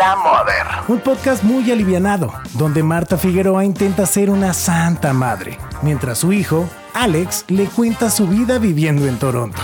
[0.00, 0.66] La Mother.
[0.88, 6.66] Un podcast muy alivianado, donde Marta Figueroa intenta ser una santa madre, mientras su hijo,
[6.94, 9.60] Alex, le cuenta su vida viviendo en Toronto.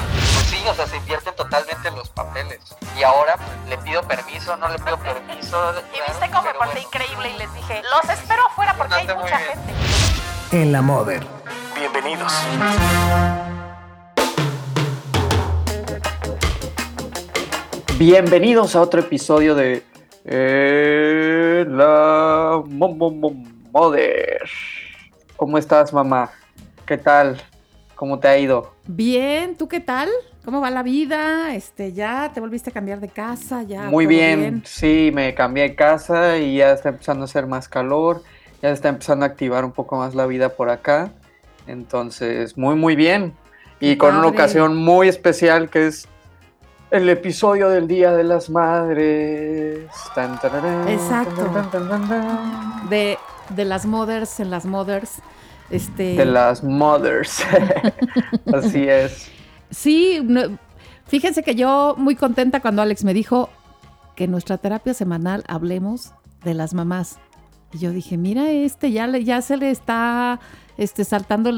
[0.50, 2.60] Sí, o sea, se invierten totalmente los papeles.
[2.98, 5.72] Y ahora pues, le pido permiso, no le pido permiso.
[5.94, 9.38] Y viste cómo me porté increíble y les dije, los espero afuera porque hay mucha
[9.38, 9.72] gente.
[10.52, 11.26] En La Mother.
[11.78, 12.32] Bienvenidos.
[17.96, 19.95] Bienvenidos a otro episodio de
[20.28, 24.42] eh, La Mother.
[25.36, 26.30] ¿Cómo estás, mamá?
[26.84, 27.40] ¿Qué tal?
[27.94, 28.74] ¿Cómo te ha ido?
[28.86, 30.08] Bien, ¿tú qué tal?
[30.44, 31.54] ¿Cómo va la vida?
[31.54, 33.82] Este, ya te volviste a cambiar de casa, ya.
[33.84, 38.22] Muy bien, sí, me cambié de casa y ya está empezando a hacer más calor,
[38.62, 41.10] ya está empezando a activar un poco más la vida por acá.
[41.66, 43.32] Entonces, muy, muy bien.
[43.78, 46.08] Y con una ocasión muy especial que es
[46.90, 49.88] el episodio del Día de las Madres.
[50.88, 51.50] Exacto.
[52.88, 53.18] de,
[53.50, 55.20] de las mothers en las mothers.
[55.70, 56.14] Este...
[56.14, 57.42] De las mothers.
[58.52, 59.30] Así es.
[59.70, 60.26] Sí,
[61.06, 63.50] fíjense que yo muy contenta cuando Alex me dijo
[64.14, 66.12] que en nuestra terapia semanal hablemos
[66.44, 67.18] de las mamás.
[67.72, 70.40] Y yo dije, mira, este ya, ya se le está
[70.78, 71.50] este, saltando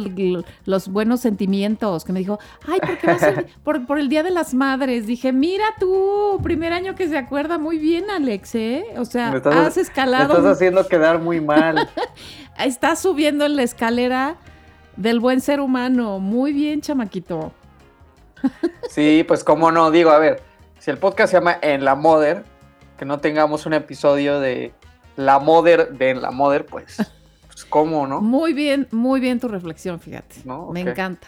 [0.64, 4.22] los buenos sentimientos, que me dijo, ay, ¿por qué va a ser por, el Día
[4.22, 5.06] de las Madres?
[5.06, 8.84] Dije, mira tú, primer año que se acuerda muy bien, Alex, ¿eh?
[8.96, 10.28] O sea, has escalado.
[10.28, 11.88] Me estás haciendo quedar muy mal.
[12.58, 14.36] estás subiendo en la escalera
[14.96, 16.20] del buen ser humano.
[16.20, 17.52] Muy bien, chamaquito.
[18.88, 20.42] sí, pues cómo no, digo, a ver,
[20.78, 22.44] si el podcast se llama En la Mother,
[22.96, 24.72] que no tengamos un episodio de
[25.18, 26.96] La Mother de la Mother, pues
[27.58, 28.20] pues, ¿cómo, no?
[28.20, 30.36] Muy bien, muy bien tu reflexión, fíjate.
[30.72, 31.26] Me encanta.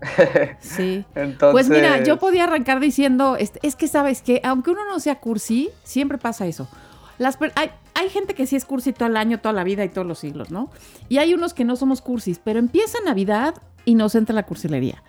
[0.60, 1.04] sí.
[1.40, 5.70] Pues mira, yo podía arrancar diciendo, es, que sabes que aunque uno no sea cursi,
[5.82, 6.68] siempre pasa eso.
[7.18, 9.88] Las, hay, hay, gente que sí es cursi todo el año, toda la vida y
[9.88, 10.70] todos los siglos, ¿no?
[11.08, 15.02] Y hay unos que no somos cursis, pero empieza Navidad y nos entra la cursilería.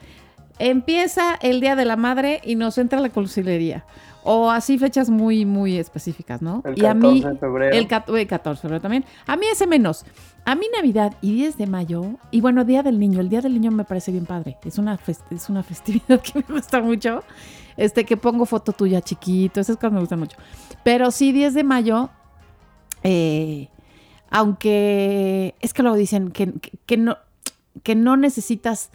[0.57, 3.85] Empieza el Día de la Madre y nos entra la cursilería.
[4.23, 6.63] O así fechas muy, muy específicas, ¿no?
[6.66, 7.75] El 14 y a mí, de febrero.
[7.75, 9.06] El 14 de febrero también.
[9.28, 10.06] A mí ese menos.
[10.45, 13.19] A mí Navidad y 10 de mayo, y bueno, Día del Niño.
[13.19, 14.57] El Día del Niño me parece bien padre.
[14.63, 17.23] Es una, es una festividad que me gusta mucho.
[17.75, 19.59] Este, que pongo foto tuya chiquito.
[19.59, 20.38] Esas cosas me gustan mucho.
[20.83, 22.09] Pero sí, 10 de mayo,
[23.03, 23.69] eh,
[24.29, 26.53] aunque es que luego dicen que,
[26.85, 27.17] que, no,
[27.83, 28.89] que no necesitas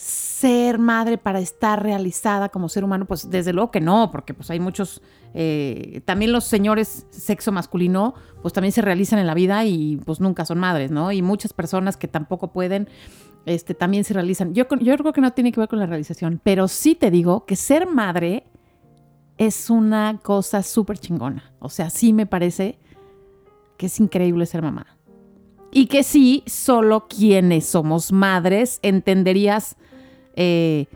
[0.00, 4.50] ser madre para estar realizada como ser humano, pues desde luego que no, porque pues
[4.50, 5.02] hay muchos,
[5.34, 10.18] eh, también los señores sexo masculino, pues también se realizan en la vida y pues
[10.18, 11.12] nunca son madres, ¿no?
[11.12, 12.88] Y muchas personas que tampoco pueden,
[13.44, 14.54] este, también se realizan.
[14.54, 17.44] Yo, yo creo que no tiene que ver con la realización, pero sí te digo
[17.44, 18.44] que ser madre
[19.36, 21.52] es una cosa súper chingona.
[21.58, 22.78] O sea, sí me parece
[23.76, 24.86] que es increíble ser mamá.
[25.70, 29.76] Y que sí, solo quienes somos madres entenderías
[30.34, 30.86] eh,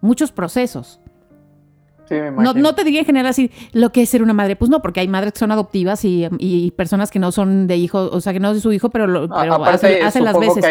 [0.00, 1.00] muchos procesos.
[2.10, 4.56] no, te diría en general así lo que es ser una madre.
[4.56, 8.08] Pues no, porque hay madres que son adoptivas y, personas que no son de hijo,
[8.10, 10.64] o sea, que no es de su hijo, pero, lo, hacen, las veces.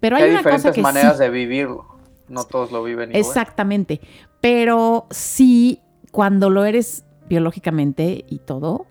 [0.00, 1.96] pero hay, diferentes maneras de vivirlo.
[2.28, 3.20] No todos lo viven igual.
[3.20, 4.00] Exactamente.
[4.40, 8.86] Pero sí, cuando lo eres biológicamente y todo,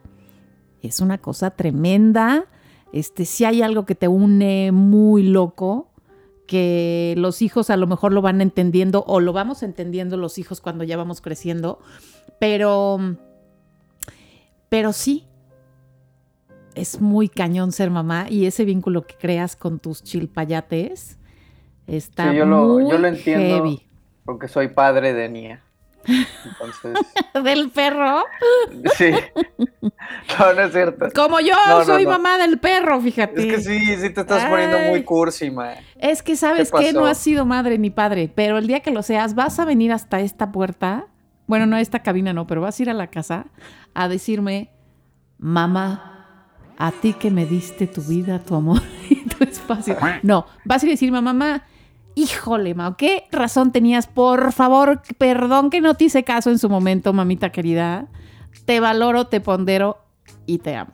[0.82, 2.46] es una cosa tremenda.
[2.94, 5.90] Este, si hay algo que te une muy loco,
[6.48, 10.62] que los hijos a lo mejor lo van entendiendo o lo vamos entendiendo los hijos
[10.62, 11.80] cuando ya vamos creciendo,
[12.40, 13.00] pero,
[14.70, 15.26] pero sí,
[16.76, 21.18] es muy cañón ser mamá y ese vínculo que creas con tus chilpayates
[21.88, 23.64] está yo lo, yo lo entiendo
[24.26, 25.65] porque soy padre de Nia.
[26.08, 26.98] Entonces...
[27.44, 28.24] ¿Del perro?
[28.98, 29.12] Sí.
[30.40, 31.08] No, no es cierto.
[31.16, 31.56] Como yo
[31.86, 33.48] soy mamá del perro, fíjate.
[33.48, 35.74] Es que sí, sí te estás poniendo muy cursi, ma.
[35.98, 39.04] Es que sabes que no has sido madre ni padre, pero el día que lo
[39.04, 41.08] seas vas a venir hasta esta puerta,
[41.48, 43.48] bueno, no esta cabina no, pero vas a ir a la casa
[43.94, 44.72] a decirme,
[45.38, 46.16] mamá,
[46.78, 49.98] a ti que me diste tu vida, tu amor y tu espacio.
[50.24, 51.64] No, vas a ir a decirme, mamá,
[52.16, 54.08] híjole, Mao, ¿qué razón tenías?
[54.08, 58.08] Por favor, perdón que no te hice caso en su momento, mamita querida.
[58.66, 60.00] Te valoro, te pondero
[60.46, 60.94] y te amo.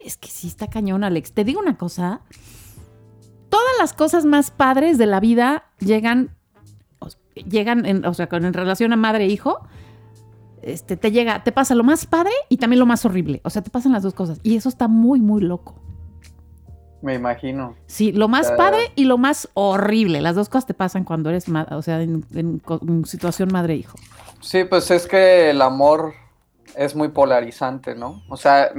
[0.00, 1.32] Es que sí está cañón, Alex.
[1.32, 2.22] Te digo una cosa.
[3.48, 6.34] Todas las cosas más padres de la vida llegan,
[7.34, 9.60] llegan, en, o sea, en relación a madre e hijo,
[10.62, 13.40] este, te llega, te pasa lo más padre y también lo más horrible.
[13.44, 14.40] O sea, te pasan las dos cosas.
[14.42, 15.74] Y eso está muy, muy loco.
[17.02, 17.74] Me imagino.
[17.86, 20.20] Sí, lo más padre y lo más horrible.
[20.20, 22.62] Las dos cosas te pasan cuando eres, o sea, en,
[23.04, 23.98] situación madre-hijo.
[24.40, 26.14] Sí, pues es que el amor
[26.76, 28.22] es muy polarizante, ¿no?
[28.28, 28.72] O sea,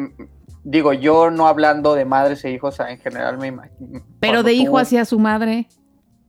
[0.64, 4.02] digo, yo no hablando de madres e hijos, en general me imagino.
[4.22, 5.68] Pero de hijo hacia su madre.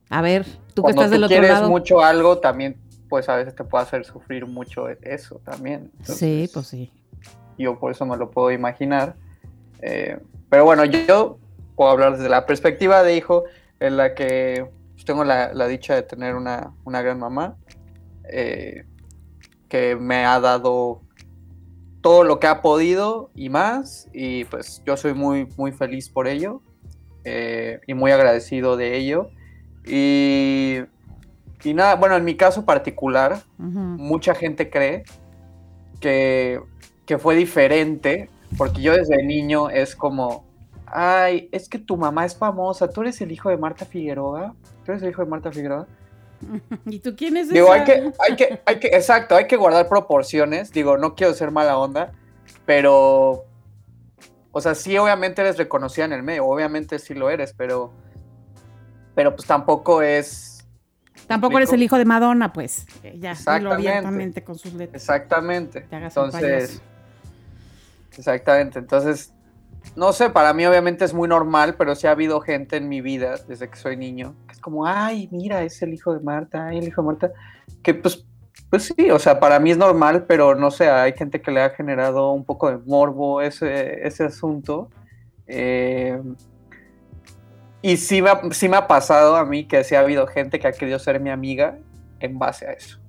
[0.09, 2.77] A ver, tú que estás del otro quieres mucho algo, también,
[3.07, 5.91] pues a veces te puede hacer sufrir mucho eso también.
[6.03, 6.91] sí, pues sí.
[7.57, 9.15] Yo por eso me lo puedo imaginar.
[9.81, 10.19] Eh,
[10.49, 11.39] pero bueno, yo
[11.75, 13.43] puedo hablar desde la perspectiva de hijo,
[13.79, 17.57] en la que pues, tengo la, dicha de tener una, gran mamá,
[18.31, 18.85] eh,
[19.69, 21.01] que me ha dado
[22.01, 26.27] todo lo que ha podido y más, y pues yo soy muy, muy feliz por
[26.27, 26.61] ello
[27.23, 29.29] eh, y muy agradecido de ello.
[29.85, 30.77] Y,
[31.63, 35.03] y, nada, bueno, en mi caso particular, mucha gente cree
[35.99, 36.61] que,
[37.05, 40.45] que fue diferente, porque yo desde niño es como,
[40.95, 44.55] ay, es que tu mamá es famosa, tú eres el hijo de Marta Figueroa,
[44.85, 45.87] tú eres el hijo de Marta Figueroa.
[46.85, 49.89] ¿Y tú quién es Digo, hay que, hay que, hay que, exacto, hay que guardar
[49.89, 50.71] proporciones.
[50.71, 52.13] Digo, no quiero ser mala onda,
[52.65, 53.43] pero,
[54.51, 57.91] o sea, sí, obviamente eres reconocida en el medio, obviamente sí lo eres, pero,
[59.15, 60.65] pero pues tampoco es.
[61.27, 62.85] Tampoco eres el hijo de Madonna, pues.
[63.19, 65.01] Ya, abiertamente con sus letras.
[65.01, 65.87] Exactamente.
[65.91, 66.81] Entonces,
[68.15, 68.79] exactamente.
[68.79, 69.33] Entonces,
[69.95, 73.01] no sé, para mí obviamente es muy normal, pero sí ha habido gente en mi
[73.01, 76.73] vida desde que soy niño que es como, ay, mira, es el hijo de Marta,
[76.73, 77.31] el hijo de Marta,
[77.83, 78.25] que pues,
[78.69, 81.61] pues sí, o sea, para mí es normal, pero no sé, hay gente que le
[81.61, 84.89] ha generado un poco de morbo ese, ese asunto.
[85.47, 86.21] Eh,
[87.81, 90.59] y sí me, ha, sí me ha pasado a mí que sí ha habido gente
[90.59, 91.77] que ha querido ser mi amiga
[92.19, 92.99] en base a eso.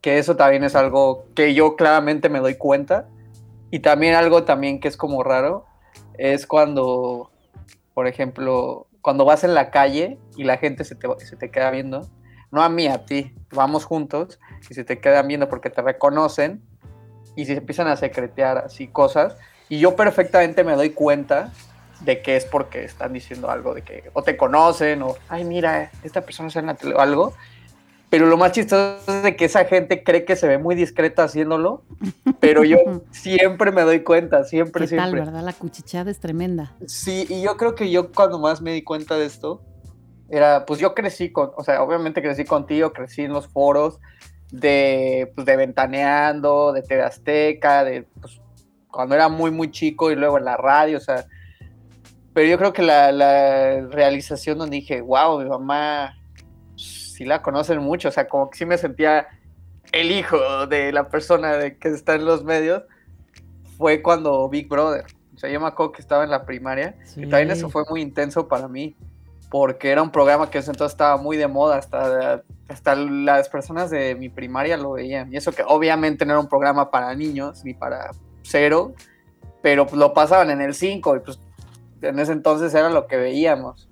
[0.00, 3.08] Que eso también es algo que yo claramente me doy cuenta.
[3.70, 5.66] Y también algo también que es como raro,
[6.18, 7.30] es cuando,
[7.94, 11.70] por ejemplo, cuando vas en la calle y la gente se te, se te queda
[11.70, 12.08] viendo,
[12.50, 14.38] no a mí, a ti, vamos juntos
[14.70, 16.62] y se te quedan viendo porque te reconocen
[17.34, 19.36] y se empiezan a secretear así cosas.
[19.68, 21.52] Y yo perfectamente me doy cuenta
[22.00, 25.90] de que es porque están diciendo algo de que o te conocen o ay mira
[26.02, 27.34] esta persona está en la tele o algo
[28.12, 31.24] pero lo más chistoso es de que esa gente cree que se ve muy discreta
[31.24, 31.82] haciéndolo,
[32.40, 32.76] pero yo
[33.10, 35.12] siempre me doy cuenta, siempre, ¿Qué siempre.
[35.12, 35.42] tal, verdad?
[35.42, 36.76] La cuchicheada es tremenda.
[36.86, 39.62] Sí, y yo creo que yo cuando más me di cuenta de esto,
[40.28, 43.98] era, pues yo crecí con, o sea, obviamente crecí contigo, crecí en los foros
[44.50, 48.42] de, pues, de Ventaneando, de TV Azteca, de, pues,
[48.90, 51.24] cuando era muy, muy chico y luego en la radio, o sea,
[52.34, 56.18] pero yo creo que la, la realización donde dije, wow, mi mamá
[57.22, 59.28] sí la conocen mucho, o sea, como que sí me sentía
[59.92, 62.82] el hijo de la persona de que está en los medios,
[63.78, 65.04] fue cuando Big Brother.
[65.34, 68.00] O sea, yo me acuerdo que estaba en la primaria y también eso fue muy
[68.00, 68.96] intenso para mí,
[69.50, 74.14] porque era un programa que entonces estaba muy de moda, hasta, hasta las personas de
[74.14, 75.32] mi primaria lo veían.
[75.32, 78.10] Y eso que obviamente no era un programa para niños ni para
[78.42, 78.94] cero,
[79.62, 81.38] pero lo pasaban en el 5 y pues
[82.02, 83.88] en ese entonces era lo que veíamos.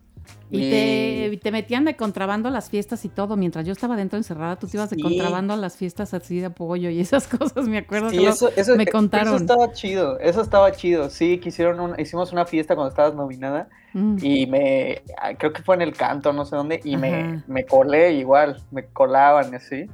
[0.52, 3.36] Y, Te, metían de contrabando a las fiestas y todo.
[3.36, 6.46] Mientras yo estaba dentro encerrada, tú te ibas de contrabando a las fiestas así de
[6.46, 8.10] apoyo y esas cosas, me acuerdo.
[8.10, 9.34] que eso, me contaron.
[9.34, 11.08] Eso estaba chido, eso estaba chido.
[11.08, 11.50] Sí, que
[11.98, 14.16] hicimos una fiesta cuando estabas nominada mm.
[14.22, 17.64] y me, ah, creo que fue en el canto, no sé dónde, y me, me
[17.64, 19.86] colé igual, me colaban así.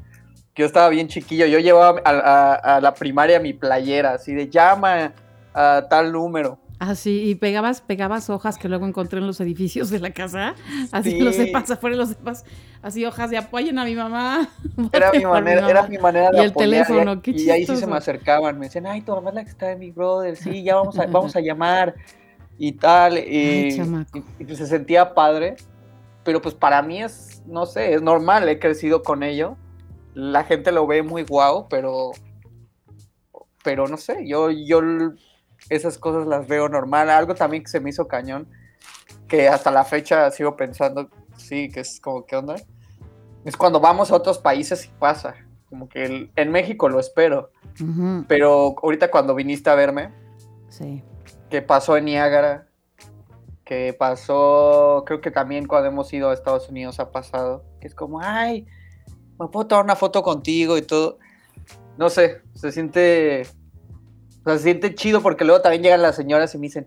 [0.55, 5.12] Yo estaba bien chiquillo, yo llevaba a, a la primaria mi playera, así de llama
[5.52, 6.59] a tal número.
[6.78, 10.54] Así, ah, y pegabas, pegabas hojas que luego encontré en los edificios de la casa,
[10.92, 12.45] así lo sepas, afuera lo sepas,
[12.83, 14.50] así hojas de apoyen a mi mamá.
[14.92, 17.87] Era mi manera, era mi manera de y el teléfono, qué Y ahí sí se
[17.87, 20.62] me acercaban, me decían, ay, tu mamá es la que está de mi brother, sí,
[20.62, 21.95] ya vamos a, vamos a llamar
[22.59, 23.80] y tal, y,
[24.45, 25.56] pues se sentía padre,
[26.25, 29.56] pero pues para mí es, no sé, es normal, he crecido con ello,
[30.12, 32.11] la gente lo ve muy guau, pero,
[33.64, 34.83] pero no sé, yo, yo
[35.69, 37.11] esas cosas las veo normal.
[37.11, 38.49] Algo también que se me hizo cañón,
[39.29, 42.57] que hasta la fecha sigo pensando, sí, que es como, ¿qué onda?
[43.45, 45.35] Es cuando vamos a otros países y pasa.
[45.69, 47.51] Como que en México lo espero.
[48.29, 50.11] Pero ahorita cuando viniste a verme,
[50.69, 51.03] sí.
[51.51, 52.69] que pasó en Niágara,
[53.65, 57.95] que pasó, creo que también cuando hemos ido a Estados Unidos ha pasado, que es
[57.95, 58.67] como, ay,
[59.39, 61.19] me puedo tomar una foto contigo y todo.
[61.99, 63.47] No sé, se siente
[64.47, 66.87] o sea, se siente chido porque luego también llegan las señoras y me dicen,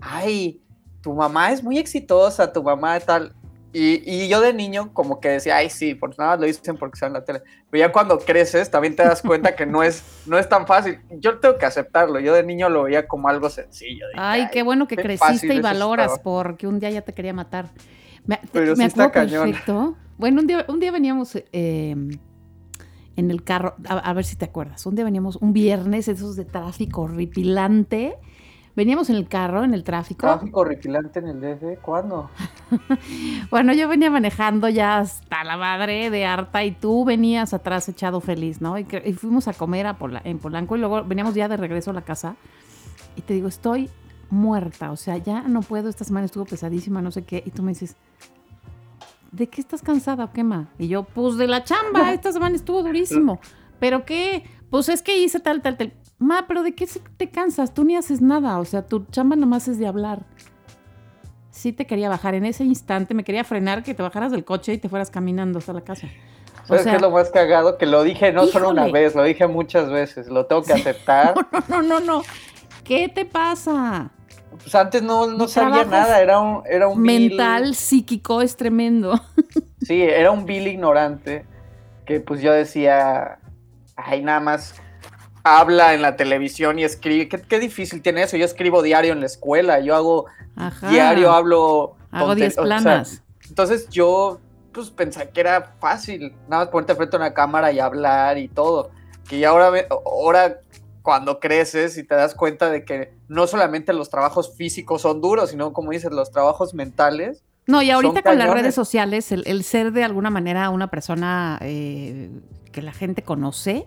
[0.00, 0.60] ay,
[1.00, 3.32] tu mamá es muy exitosa, tu mamá tal.
[3.72, 6.94] Y, y, yo de niño como que decía, ay, sí, por nada lo dicen porque
[6.94, 7.42] está en la tele.
[7.70, 10.98] Pero ya cuando creces también te das cuenta que no es, no es tan fácil.
[11.10, 12.18] Yo tengo que aceptarlo.
[12.18, 14.06] Yo de niño lo veía como algo sencillo.
[14.16, 17.70] ay, qué bueno que creciste y valoras porque un día ya te quería matar.
[18.24, 19.54] Me, Pero sí está cañón.
[20.18, 21.36] Bueno, un día, un día veníamos...
[21.52, 21.94] Eh,
[23.16, 26.44] en el carro, a, ver si te acuerdas, un día veníamos, un viernes, esos de
[26.44, 28.16] tráfico horripilante,
[28.76, 30.26] veníamos en el carro, en el tráfico.
[30.26, 31.80] ¿Tráfico horripilante en el DF?
[31.80, 32.30] ¿Cuándo?
[33.50, 38.20] bueno, yo venía manejando ya hasta la madre de harta y tú venías atrás echado
[38.20, 38.78] feliz, ¿no?
[38.78, 42.02] Y, fuimos a comer a en Polanco y luego veníamos ya de regreso a la
[42.02, 42.36] casa
[43.16, 43.88] y te digo, estoy
[44.28, 47.62] muerta, o sea, ya no puedo, esta semana estuvo pesadísima, no sé qué, y tú
[47.62, 47.96] me dices,
[49.36, 50.68] ¿de qué estás cansada o qué, ma?
[50.78, 53.38] Y yo, pues de la chamba, esta semana estuvo durísimo.
[53.78, 54.44] ¿Pero qué?
[54.70, 55.92] Pues es que hice tal, tal, tal.
[56.18, 56.88] Ma, pero ¿de qué
[57.18, 57.74] te cansas?
[57.74, 60.24] Tú ni haces nada, o sea, tu chamba nomás es de hablar.
[61.50, 64.72] Sí te quería bajar en ese instante, me quería frenar que te bajaras del coche
[64.72, 66.08] y te fueras caminando hasta la casa.
[66.64, 67.78] ¿Sabes qué es lo más cagado?
[67.78, 71.34] Que lo dije no solo una vez, lo dije muchas veces, lo tengo que aceptar.
[71.68, 72.22] no, no, no, no.
[72.82, 74.10] ¿Qué te pasa?
[74.50, 79.20] Pues antes no, no sabía nada, era un, era un mental, psíquico, es tremendo.
[79.82, 81.44] Sí, era un Bill ignorante
[82.06, 83.38] que pues yo decía,
[83.94, 84.74] ay, nada más
[85.44, 87.28] habla en la televisión y escribe.
[87.28, 88.36] Qué, difícil tiene eso.
[88.36, 90.26] Yo escribo diario en la escuela, yo hago
[90.90, 91.96] diario, hablo.
[92.10, 93.22] Hago 10 planas.
[93.48, 94.40] entonces yo
[94.72, 98.48] pues pensé que era fácil, nada más ponerte frente a una cámara y hablar y
[98.48, 98.90] todo.
[99.28, 99.72] Que ya ahora,
[100.04, 100.60] ahora
[101.06, 105.50] cuando creces y te das cuenta de que no solamente los trabajos físicos son duros,
[105.50, 107.44] sino como dices, los trabajos mentales.
[107.68, 112.32] No, y ahorita con las redes sociales, el, ser de alguna manera una persona eh,
[112.72, 113.86] que la gente conoce,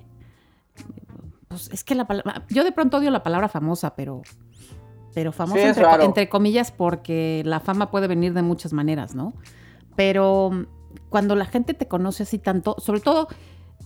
[1.49, 4.21] pues es que la palabra, yo de pronto odio la palabra famosa, pero,
[5.13, 9.33] pero famosa entre, entre comillas porque la fama puede venir de muchas maneras, ¿no?
[9.97, 10.51] Pero
[11.09, 13.27] cuando la gente te conoce así tanto, sobre todo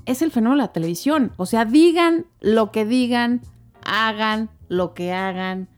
[0.06, 1.32] es el fenómeno de la televisión.
[1.38, 3.42] O sea, digan lo que digan,
[3.84, 5.70] hagan lo que hagan,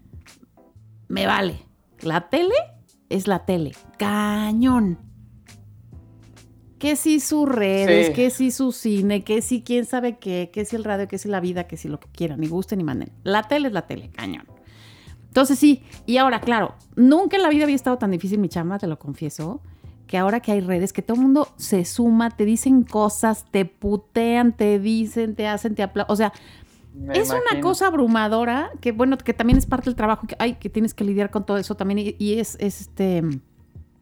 [1.07, 1.59] me vale.
[2.01, 2.55] La tele
[3.09, 3.73] es la tele.
[3.97, 4.99] Cañón.
[6.79, 10.75] Que si sus redes, que si su cine, que si quién sabe qué, que si
[10.75, 13.11] el radio, que si la vida, que si lo que quieran, ni gusten ni manden.
[13.23, 14.45] La tele es la tele, cañón.
[15.27, 18.77] Entonces sí, y ahora, claro, nunca en la vida había estado tan difícil mi chamba,
[18.77, 19.61] te lo confieso
[20.07, 23.65] que ahora que hay redes, que todo el mundo se suma, te dicen cosas, te
[23.65, 26.11] putean, te dicen, te hacen, te aplauden.
[26.11, 26.31] O sea,
[27.13, 30.69] es una cosa abrumadora que, bueno, que también es parte del trabajo, que, hay, que
[30.69, 33.23] tienes que lidiar con todo eso también y, es, este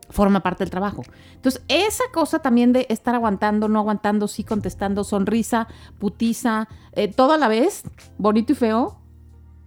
[0.10, 1.02] forma parte del trabajo.
[1.34, 5.68] Entonces, esa cosa también de estar aguantando, no aguantando, sí contestando, sonrisa,
[5.98, 7.84] putiza, eh, todo a la vez,
[8.20, 9.00] bonito y feo,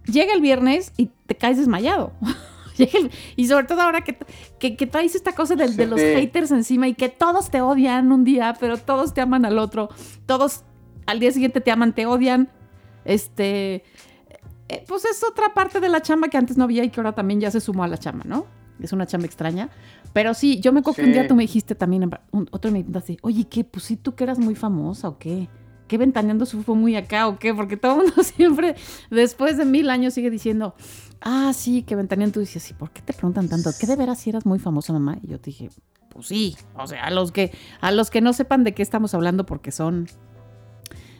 [0.05, 2.13] llega el viernes y te caes desmayado.
[3.35, 4.17] y sobre todo ahora que,
[4.59, 8.23] que, traes esta cosa de, de los haters encima y que todos te odian un
[8.23, 9.89] día, pero todos te aman al otro.
[10.25, 10.63] Todos
[11.07, 12.49] al día siguiente te aman, te odian.
[13.05, 13.83] Este.
[14.69, 17.13] Eh, pues es otra parte de la chamba que antes no había y que ahora
[17.13, 18.45] también ya se sumó a la chamba, ¿no?
[18.81, 19.69] Es una chamba extraña.
[20.13, 22.09] Pero sí, yo me acuerdo que un día tú me dijiste también,
[22.51, 23.63] otro me dijiste, oye, ¿qué?
[23.63, 25.47] Pues sí, tú que eras muy famosa o qué.
[25.87, 27.53] ¿Qué ventaneando su fue muy acá o qué?
[27.53, 28.75] Porque todo el mundo siempre,
[29.09, 30.75] después de mil años, sigue diciendo,
[31.21, 32.33] ah, sí, que ventaneando.
[32.33, 33.69] Tú dices, ¿y por qué te preguntan tanto?
[33.79, 35.17] ¿Qué de veras si eras muy famosa, mamá?
[35.21, 35.69] Y yo te dije,
[36.09, 36.55] pues sí.
[36.75, 39.71] O sea, a los que, a los que no sepan de qué estamos hablando porque
[39.71, 40.07] son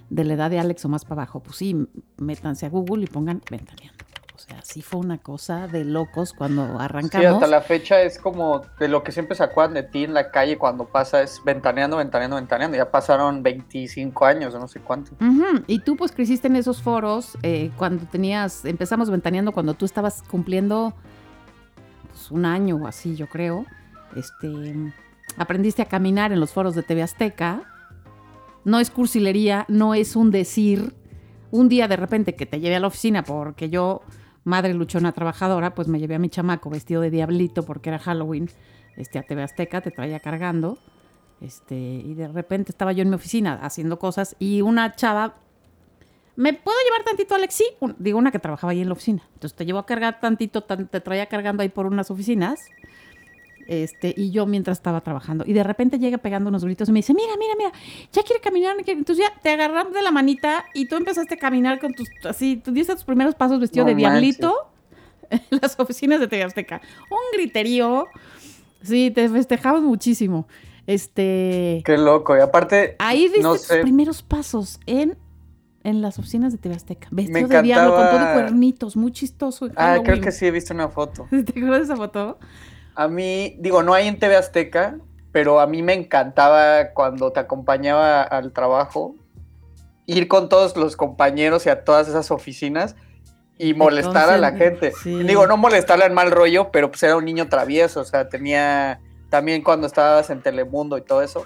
[0.09, 1.75] de la edad de Alex o más para abajo, pues sí,
[2.17, 4.05] métanse a Google y pongan ventaneando.
[4.37, 7.25] O sea, sí fue una cosa de locos cuando arrancamos.
[7.25, 10.13] Sí, hasta la fecha es como de lo que siempre se acuerdan de ti en
[10.13, 12.77] la calle cuando pasa, es ventaneando, ventaneando, ventaneando.
[12.77, 15.13] Ya pasaron 25 años, no sé cuánto.
[15.65, 20.21] Y tú pues creciste en esos foros eh, cuando tenías, empezamos ventaneando cuando tú estabas
[20.29, 20.93] cumpliendo
[22.09, 23.65] pues, un año o así, yo creo.
[24.15, 24.47] Este,
[25.35, 27.63] aprendiste a caminar en los foros de TV Azteca.
[28.65, 30.93] No es cursilería, no es un decir.
[31.49, 34.01] Un día de repente que te llevé a la oficina porque yo
[34.47, 38.49] madre luchona trabajadora, pues me llevé a mi chamaco vestido de diablito porque era Halloween,
[38.95, 40.77] este, a TV Azteca, te traía cargando,
[41.41, 45.35] este, y de repente estaba yo en mi oficina haciendo cosas y una chava,
[46.37, 47.65] ¿me puedo llevar tantito a Alexi?
[47.99, 49.21] Digo, una que trabajaba ahí en la oficina.
[49.33, 52.61] Entonces te llevo a cargar tantito, te traía cargando ahí por unas oficinas
[53.67, 55.43] este, y yo mientras estaba trabajando.
[55.45, 57.71] Y de repente llega pegando unos gritos y me dice, mira, mira, mira,
[58.11, 58.75] ya quiere caminar.
[58.85, 62.57] Entonces ya te agarramos de la manita y tú empezaste a caminar con tus, así,
[62.57, 64.69] tú diste tus primeros pasos vestido de diablito
[65.29, 66.81] en las oficinas de TV Azteca.
[67.09, 68.07] Un griterío.
[68.81, 70.47] Sí, te festejamos muchísimo.
[70.85, 71.81] Este.
[71.85, 72.37] Qué loco.
[72.37, 72.95] Y aparte.
[72.99, 75.17] Ahí diste tus primeros pasos en,
[75.83, 77.09] en las oficinas de TV Azteca.
[77.11, 79.69] Vestido de diablo con todo de cuernitos, muy chistoso.
[79.75, 81.27] Ah, creo que sí he visto una foto.
[81.29, 82.39] ¿Te acuerdas de esa foto?
[82.97, 84.97] A mí, digo, no hay en TV Azteca,
[85.31, 89.13] pero a mí me encantaba cuando te acompañaba al trabajo,
[90.07, 92.95] ir con todos los compañeros y a todas esas oficinas
[93.59, 94.93] y molestar a la gente.
[95.05, 98.99] Digo, no molestarle al mal rollo, pero pues era un niño travieso, o sea, tenía
[99.29, 101.45] también cuando estabas en Telemundo y todo eso,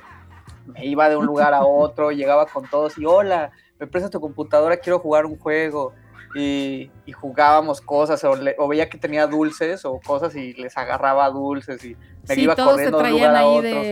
[0.67, 4.21] me iba de un lugar a otro, llegaba con todos y hola, me prestas tu
[4.21, 5.91] computadora, quiero jugar un juego.
[6.35, 11.95] Y, jugábamos cosas, o, veía que tenía dulces o cosas y les agarraba dulces y
[12.27, 13.83] me iba corriendo de un lugar a otro.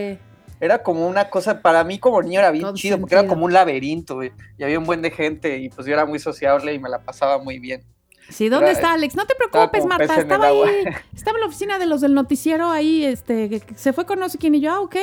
[0.60, 3.52] Era como una cosa, para mí como niño era bien chido, porque era como un
[3.52, 4.32] laberinto, y
[4.62, 7.38] había un buen de gente, y pues yo era muy sociable y me la pasaba
[7.38, 7.82] muy bien.
[8.28, 9.16] Sí, ¿dónde está Alex?
[9.16, 10.84] No te preocupes, Marta, estaba ahí,
[11.16, 14.38] estaba en la oficina de los del noticiero ahí, este, se fue con no sé
[14.38, 14.96] quién y yo, ah, ok.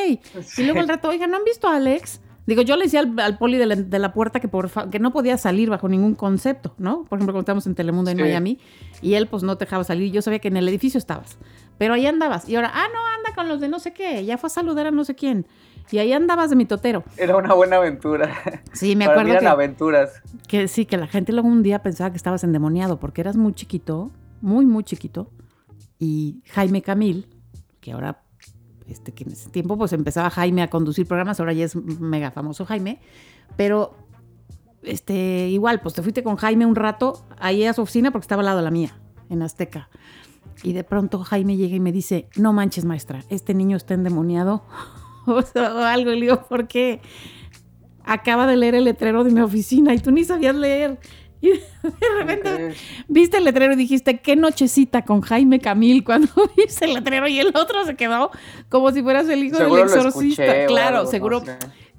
[0.57, 2.21] Y luego al rato, oiga, ¿no han visto a Alex?
[2.47, 5.69] Digo, yo le decía al, poli de la, puerta que, por que no podía salir
[5.69, 7.03] bajo ningún concepto, ¿no?
[7.03, 8.57] Por ejemplo, cuando estábamos en Telemundo en Miami
[9.01, 10.13] y él pues no te dejaba salir.
[10.13, 11.37] Yo sabía que en el edificio estabas,
[11.77, 12.47] pero ahí andabas.
[12.47, 14.87] Y ahora, ah, no, anda con los de no sé qué, ya fue a saludar
[14.87, 15.45] a no sé quién.
[15.91, 17.03] Y ahí andabas de mi totero.
[17.17, 18.33] Era una buena aventura.
[18.71, 19.33] Sí, me acuerdo.
[19.33, 20.21] eran aventuras.
[20.47, 23.53] Que sí, que la gente luego un día pensaba que estabas endemoniado porque eras muy
[23.53, 25.31] chiquito, muy, muy chiquito.
[25.99, 27.27] Y Jaime Camil,
[27.81, 28.21] que ahora
[28.87, 32.31] este, que en ese tiempo pues empezaba Jaime a conducir programas, ahora ya es mega
[32.31, 32.99] famoso Jaime,
[33.55, 33.95] pero
[34.83, 38.41] este, igual, pues te fuiste con Jaime un rato ahí a su oficina porque estaba
[38.41, 38.97] al lado de la mía,
[39.29, 39.89] en Azteca.
[40.63, 44.63] Y de pronto Jaime llega y me dice, no manches maestra, este niño está endemoniado
[45.27, 45.37] o,
[45.83, 46.11] algo.
[46.11, 47.01] Y le digo, ¿por qué?
[48.03, 50.99] Acaba de leer el letrero de mi oficina y tú ni sabías leer.
[51.41, 52.75] Y de repente
[53.07, 57.39] viste el letrero y dijiste, qué nochecita con Jaime Camil cuando viste el letrero y
[57.39, 58.31] el otro se quedó
[58.69, 60.65] como si fueras el hijo del exorcista.
[60.65, 61.43] claro, seguro.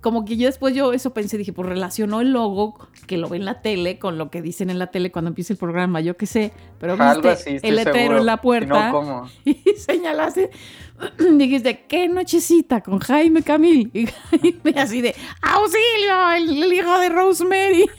[0.00, 2.78] Como que yo después yo eso pensé, dije, pues relacionó el logo
[3.08, 5.52] que lo ve en la tele con lo que dicen en la tele cuando empieza
[5.52, 8.92] el programa, yo qué sé, pero viste el letrero en la puerta
[9.44, 10.50] y señalaste,
[11.18, 13.90] dijiste, qué nochecita con Jaime Camil.
[13.92, 17.90] Y Jaime así de, auxilio, el hijo de Rosemary.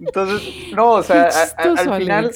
[0.00, 2.32] Entonces, no, o sea, al final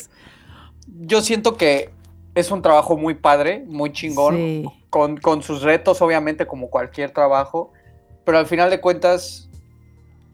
[1.01, 1.91] yo siento que
[2.35, 7.73] es un trabajo muy padre, muy chingón, con, sus retos, obviamente, como cualquier trabajo,
[8.25, 9.49] pero al final de cuentas,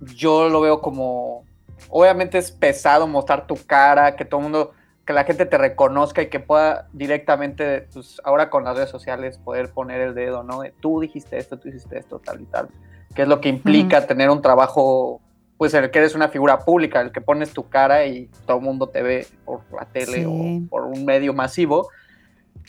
[0.01, 1.45] yo lo veo como,
[1.89, 4.73] obviamente es pesado mostrar tu cara, que todo el mundo,
[5.07, 9.39] que la gente te reconozca y que pueda directamente, pues ahora con las redes sociales,
[9.39, 10.63] poder poner el dedo, ¿no?
[10.81, 12.69] tú dijiste esto, tú hiciste esto, tal y tal,
[13.15, 15.21] que es lo que implica tener un trabajo
[15.65, 18.63] pues el que eres una figura pública, el que pones tu cara y todo el
[18.63, 21.89] mundo te ve por la tele o por un medio masivo.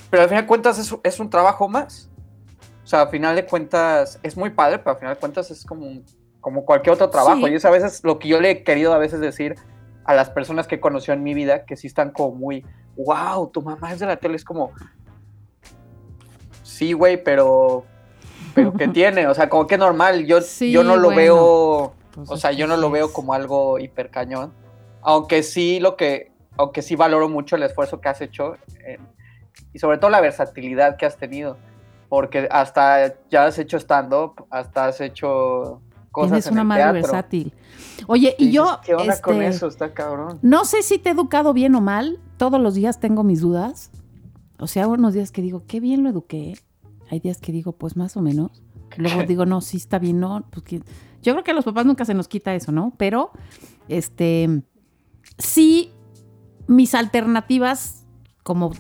[0.10, 2.10] Pero al final de cuentas es, es, un trabajo más.
[2.86, 5.66] O sea, al final de cuentas es muy padre, pero al final de cuentas es
[5.66, 6.04] como,
[6.40, 7.50] como cualquier otro trabajo.
[7.50, 9.56] Y es a veces lo que yo le he querido a veces decir
[10.06, 13.62] a las personas que conoció en mi vida, que sí están como muy, wow, tu
[13.62, 14.72] mamá es de la tele, es como,
[16.64, 17.84] sí, güey, pero,
[18.54, 19.28] pero ¿qué tiene?
[19.28, 21.94] O sea, como que normal, yo, yo no lo veo
[22.28, 24.54] o sea, yo no lo veo como algo hiper cañón.
[25.02, 28.58] Aunque sí lo que, aunque sí valoro mucho el esfuerzo que has hecho
[29.74, 31.58] y sobre todo la versatilidad que has tenido.
[32.10, 37.54] Porque hasta ya has hecho stand-up, hasta has hecho cosas Tienes una madre versátil.
[38.08, 38.80] Oye, y, yo.
[38.86, 39.68] ¿Qué onda con este, eso?
[39.68, 40.40] Está cabrón.
[40.42, 42.20] No sé si te he educado bien o mal.
[42.38, 43.92] Todos los días tengo mis dudas.
[44.60, 46.58] O sea, unos días que digo, qué bien lo eduqué.
[47.12, 48.64] Hay días que digo, pues más o menos.
[48.98, 50.46] Luego digo, no, sí está bien, no.
[50.52, 50.82] Pues,
[51.26, 52.94] yo creo que a los papás nunca se nos quita eso, ¿no?
[52.98, 53.32] Pero,
[53.90, 54.62] este,
[55.40, 55.92] sí,
[56.68, 58.06] mis alternativas,
[58.44, 58.74] como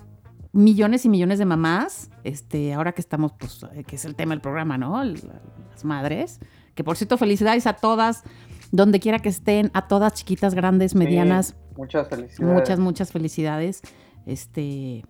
[0.53, 4.34] millones y millones de mamás, este, ahora que estamos, pues, eh, que es el tema
[4.34, 5.03] del programa, ¿no?
[5.03, 6.39] Las madres,
[6.75, 8.23] que por cierto, felicidades a todas,
[8.71, 11.55] donde quiera que estén, a todas chiquitas, grandes, medianas.
[11.75, 12.53] muchas felicidades.
[12.53, 13.81] Muchas, muchas felicidades.
[14.27, 15.03] Este,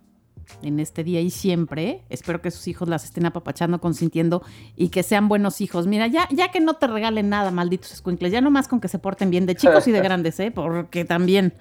[0.62, 2.02] en este día y siempre.
[2.08, 4.42] Espero que sus hijos las estén apapachando, consintiendo
[4.76, 5.86] y que sean buenos hijos.
[5.86, 8.98] Mira, ya, ya que no te regalen nada, malditos escuincles, ya nomás con que se
[8.98, 10.50] porten bien, de chicos y de grandes, ¿eh?
[10.50, 11.54] Porque también.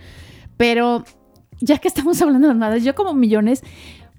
[0.58, 1.04] Pero
[1.60, 3.64] ya que estamos hablando de las madres, yo como millones,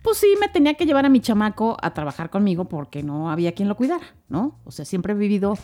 [0.02, 3.52] pues sí me tenía que llevar a mi chamaco a trabajar conmigo porque no había
[3.52, 4.58] quien lo cuidara, ¿no?
[4.64, 5.58] O sea, siempre he vivido,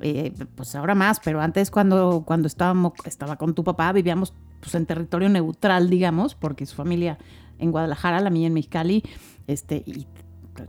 [0.00, 4.74] eh, pues ahora más, pero antes cuando, cuando estábamos, estaba con tu papá, vivíamos pues
[4.74, 7.18] en territorio neutral, digamos, porque su familia
[7.58, 9.02] en Guadalajara, la mía en Mexicali,
[9.46, 10.06] este, y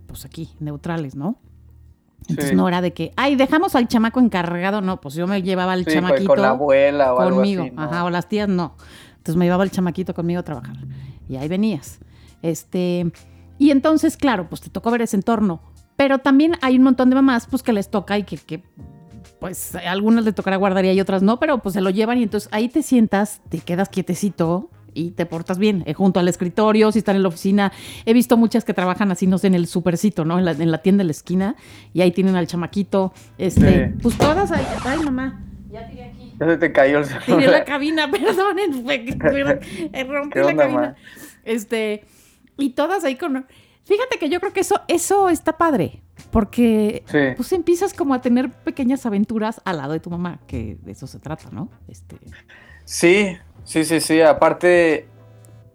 [0.08, 1.38] pues aquí, neutrales, ¿no?
[2.28, 5.73] Entonces no era de que, ay, dejamos al chamaco encargado, no, pues yo me llevaba
[5.73, 6.28] al chamaquito.
[6.28, 8.75] Con la abuela o conmigo, algo ajá, o las tías no.
[9.17, 10.75] Entonces me llevaba el chamaquito conmigo a trabajar.
[11.28, 11.99] Y ahí venías.
[12.41, 13.12] Este,
[13.58, 15.62] y entonces, claro, pues te tocó ver ese entorno.
[15.95, 18.63] Pero también hay un montón de mamás, pues que les toca y que, que
[19.39, 22.23] pues a algunas les tocará guardaría y otras no, pero pues se lo llevan y
[22.23, 24.69] entonces ahí te sientas, te quedas quietecito
[25.00, 27.72] y te portas bien, eh, junto al escritorio, si están en la oficina.
[28.06, 30.38] He visto muchas que trabajan así, no sé, en el supercito, ¿no?
[30.40, 31.56] En la, en la tienda de la esquina,
[31.94, 33.14] y ahí tienen al chamaquito.
[33.38, 34.66] Este, pues todas ahí.
[34.86, 36.34] Ay, mamá, ya tiré aquí.
[36.40, 37.26] Ya se te cayó el celular.
[37.40, 40.96] Tiré la cabina, perdonen, eh, rompí la cabina.
[41.46, 42.06] Este,
[42.58, 43.46] y todas ahí con.
[43.84, 46.02] Fíjate que yo creo que eso, eso está padre.
[46.32, 47.18] Porque Sí.
[47.38, 51.08] pues empiezas como a tener pequeñas aventuras al lado de tu mamá, que de eso
[51.08, 51.70] se trata, ¿no?
[51.88, 52.18] Este,
[52.86, 53.38] Sí,
[53.69, 54.21] sí, sí, sí.
[54.21, 55.08] Aparte,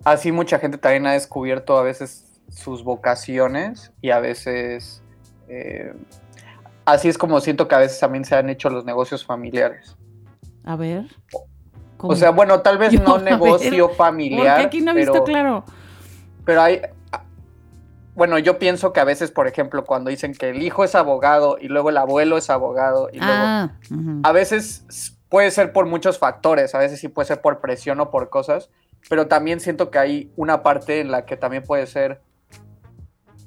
[0.05, 5.03] así mucha gente también ha descubierto a veces sus vocaciones y a veces...
[5.49, 5.95] eh,
[6.85, 9.97] así es como siento que a veces también se han hecho los negocios familiares.
[10.65, 11.07] a ver.
[11.99, 15.13] O sea, bueno, tal vez Yo, no ver, negocio Porque familiar, aquí no he pero,
[15.13, 15.65] visto claro.
[16.45, 16.83] pero hay...
[18.15, 21.57] Bueno, yo pienso que a veces, por ejemplo, cuando dicen que el hijo es abogado
[21.61, 23.73] y luego el abuelo es abogado y luego Ah,
[24.23, 28.09] a veces puede ser por muchos factores, a veces sí puede ser por presión o
[28.09, 28.71] por cosas,
[29.09, 32.21] pero también siento que hay una parte en la que también puede ser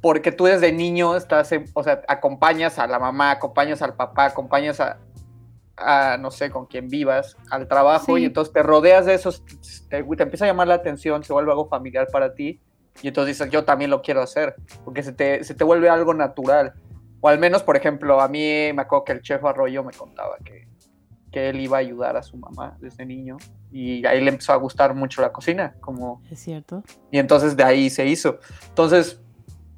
[0.02, 4.26] porque tú desde niño estás, en- o sea, acompañas a la mamá, acompañas al papá,
[4.26, 4.98] acompañas a,
[5.78, 8.24] a, no sé, con quien vivas, al trabajo, Sí.
[8.24, 9.46] y entonces te rodeas de esos,
[9.90, 12.60] te, te empieza a llamar la atención, se vuelve algo familiar para ti,
[13.02, 16.14] y entonces dices, yo también lo quiero hacer, porque se te, se te vuelve algo
[16.14, 16.74] natural.
[17.22, 20.36] O al menos, por ejemplo, a mí me acuerdo que el chef Arroyo me contaba
[20.44, 20.67] que,
[21.38, 23.38] que él iba a ayudar a su mamá desde niño,
[23.72, 26.82] y ahí le empezó a gustar mucho la cocina, como Es cierto.
[27.12, 28.40] y entonces de ahí se hizo.
[28.70, 29.22] Entonces,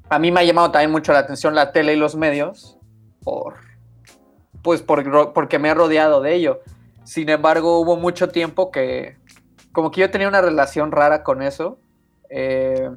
[0.08, 2.78] a mí me ha llamado también mucho la atención la tele y los medios,
[3.22, 3.56] por,
[4.62, 6.60] pues por, porque me he rodeado de ello.
[7.04, 9.18] Sin embargo, hubo mucho tiempo que,
[9.72, 11.78] como que yo tenía una relación rara con eso.
[12.30, 12.90] eh,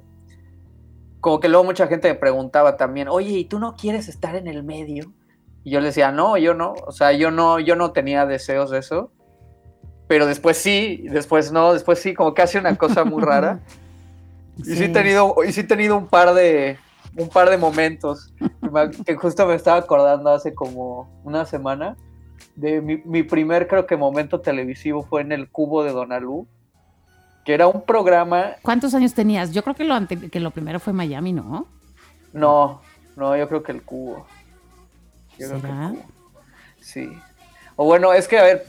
[1.19, 4.47] como que luego mucha gente me preguntaba también, oye, ¿y tú no quieres estar en
[4.47, 5.13] el medio?
[5.63, 8.69] Y yo le decía, no, yo no, o sea, yo no, yo no tenía deseos
[8.69, 9.12] de eso.
[10.08, 13.60] Pero después sí, después no, después sí, como que hace una cosa muy rara.
[14.56, 14.84] Y sí.
[14.84, 16.78] he tenido, y sí he tenido un par de
[17.17, 18.32] un par de momentos
[19.04, 21.97] que justo me estaba acordando hace como una semana
[22.56, 26.47] de mi, mi, primer creo que momento televisivo fue en el Cubo de Donalú
[27.43, 29.52] que era un programa ¿Cuántos años tenías?
[29.52, 31.67] Yo creo que lo ante, que lo primero fue Miami, ¿no?
[32.32, 32.82] No,
[33.15, 34.26] no, yo creo que el Cubo.
[35.43, 35.62] Yo ¿Será?
[35.62, 36.41] creo que el Cubo.
[36.79, 37.10] Sí.
[37.75, 38.65] O bueno, es que a ver,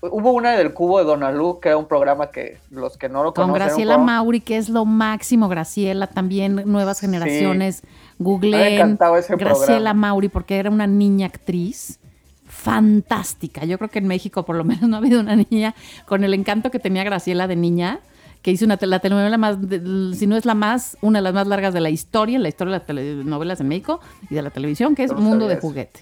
[0.00, 3.34] hubo una del Cubo de Donalú, que era un programa que los que no lo
[3.34, 3.66] Con conocen.
[3.66, 4.18] Graciela programa...
[4.18, 7.76] Mauri, que es lo máximo, Graciela, también nuevas generaciones.
[7.76, 7.88] Sí.
[8.18, 9.94] Ese Graciela programa.
[9.94, 11.98] Mauri, porque era una niña actriz
[12.46, 13.64] fantástica.
[13.64, 15.74] Yo creo que en México por lo menos no ha habido una niña
[16.06, 18.00] con el encanto que tenía Graciela de niña,
[18.42, 21.34] que hizo una la telenovela más, de, si no es la más, una de las
[21.34, 24.50] más largas de la historia, la historia de las telenovelas en México y de la
[24.50, 25.56] televisión, que es No Mundo de.
[25.56, 26.00] Juguete.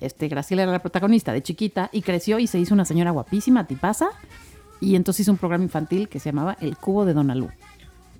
[0.00, 3.66] Este, Graciela era la protagonista de chiquita y creció y se hizo una señora guapísima,
[3.66, 4.08] tipaza,
[4.80, 7.50] y entonces hizo un programa infantil que se llamaba El Cubo de Donalú.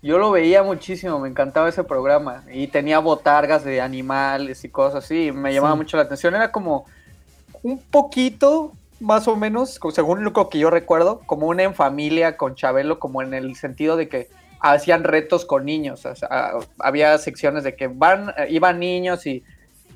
[0.00, 2.42] Yo lo veía muchísimo, me encantaba ese programa.
[2.52, 5.78] Y tenía botargas de animales y cosas así, me llamaba Sí.
[5.78, 6.34] mucho la atención.
[6.34, 6.86] Era como
[7.62, 8.72] un poquito,
[9.02, 13.20] más o menos, según lo que yo recuerdo, como una en familia con Chabelo, como
[13.22, 14.28] en el sentido de que
[14.60, 16.06] hacían retos con niños.
[16.06, 19.44] O sea, había secciones de que van, iban niños y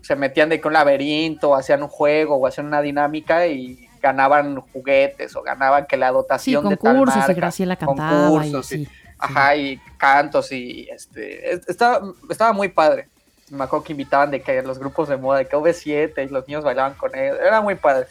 [0.02, 4.60] se metían de que un laberinto, hacían un juego o hacían una dinámica y ganaban
[4.60, 8.72] juguetes o ganaban que la Sí, dotación de tal concursos marca, y Graciela cantaba concursos,
[8.72, 8.88] y así.
[9.18, 13.08] Ajá, y cantos y este es- estaba, estaba muy padre.
[13.50, 16.46] Me acuerdo que invitaban de que los grupos de moda, de que V7 y los
[16.48, 17.38] niños bailaban con ellos.
[17.40, 18.06] Era muy padre.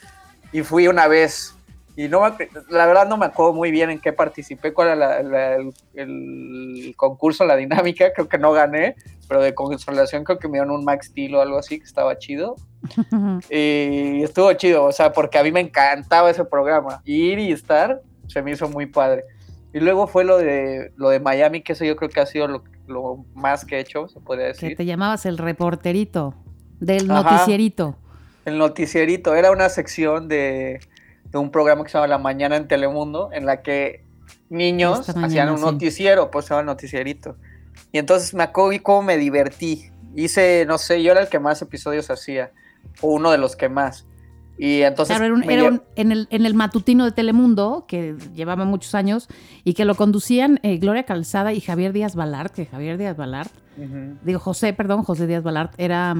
[0.52, 1.52] Y fui una vez.
[1.98, 4.96] Y no me la verdad no me acuerdo muy bien en qué participé, cuál era
[4.98, 8.12] la- la- el, el concurso, la dinámica.
[8.14, 8.96] Creo que no gané,
[9.30, 12.18] pero de consolación creo que me dieron un Max Steel o algo así, que estaba
[12.18, 12.56] chido.
[13.50, 17.02] Y estuvo chido, o sea, porque a mí me encantaba ese programa.
[17.06, 19.24] Ir y estar se me hizo muy padre.
[19.74, 22.48] Y luego fue lo de lo de Miami, que eso yo creo que ha sido
[22.48, 24.78] lo, lo más que he hecho, se podría que decir.
[24.78, 26.34] te llamabas el reporterito
[26.80, 27.24] del Ajá.
[27.32, 27.98] noticierito.
[28.46, 30.80] El noticierito era una sección de,
[31.32, 34.04] de un programa que se llama La Mañana en Telemundo, en la que
[34.50, 35.64] niños mañana, hacían un sí.
[35.66, 37.36] noticiero, pues se llama el noticierito.
[37.92, 39.90] Y entonces me acuerdo y cómo me divertí.
[40.16, 42.52] Hice, no sé, yo era el que más episodios hacía,
[43.02, 44.06] o uno de los que más.
[44.58, 48.16] Y entonces Claro, era, un- era un- en, el, en el matutino de Telemundo, que
[48.34, 49.28] llevaba muchos años,
[49.66, 53.52] y que lo conducían eh, Gloria Calzada y Javier Díaz Balart, que Javier Díaz Balart,
[53.78, 54.18] Ujú.
[54.24, 56.16] digo José, perdón, José Díaz Balart, era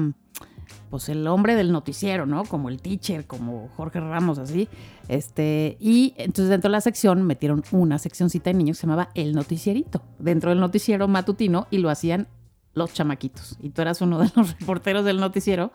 [0.90, 2.44] pues el hombre del noticiero, ¿no?
[2.44, 4.68] Como el teacher, como Jorge Ramos, así.
[5.08, 9.10] Este, y entonces dentro de la sección metieron una seccioncita de niños que se llamaba
[9.14, 12.26] El Noticierito, dentro del noticiero matutino, y lo hacían
[12.74, 13.56] los chamaquitos.
[13.62, 15.70] Y tú eras uno de los reporteros del noticiero,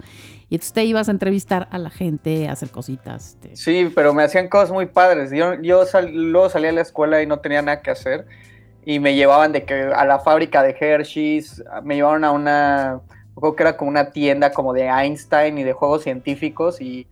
[0.49, 3.29] y entonces te ibas a entrevistar a la gente, a hacer cositas.
[3.41, 5.31] este, Sí, pero me hacían cosas muy padres.
[5.31, 8.27] Yo, yo sal- luego salía a la escuela y no tenía nada que hacer.
[8.85, 12.99] Y me llevaban de que a la fábrica de Hershey's, me llevaron a una,
[13.39, 16.81] creo que era como una tienda como de Einstein y de juegos científicos.
[16.81, 17.07] Y,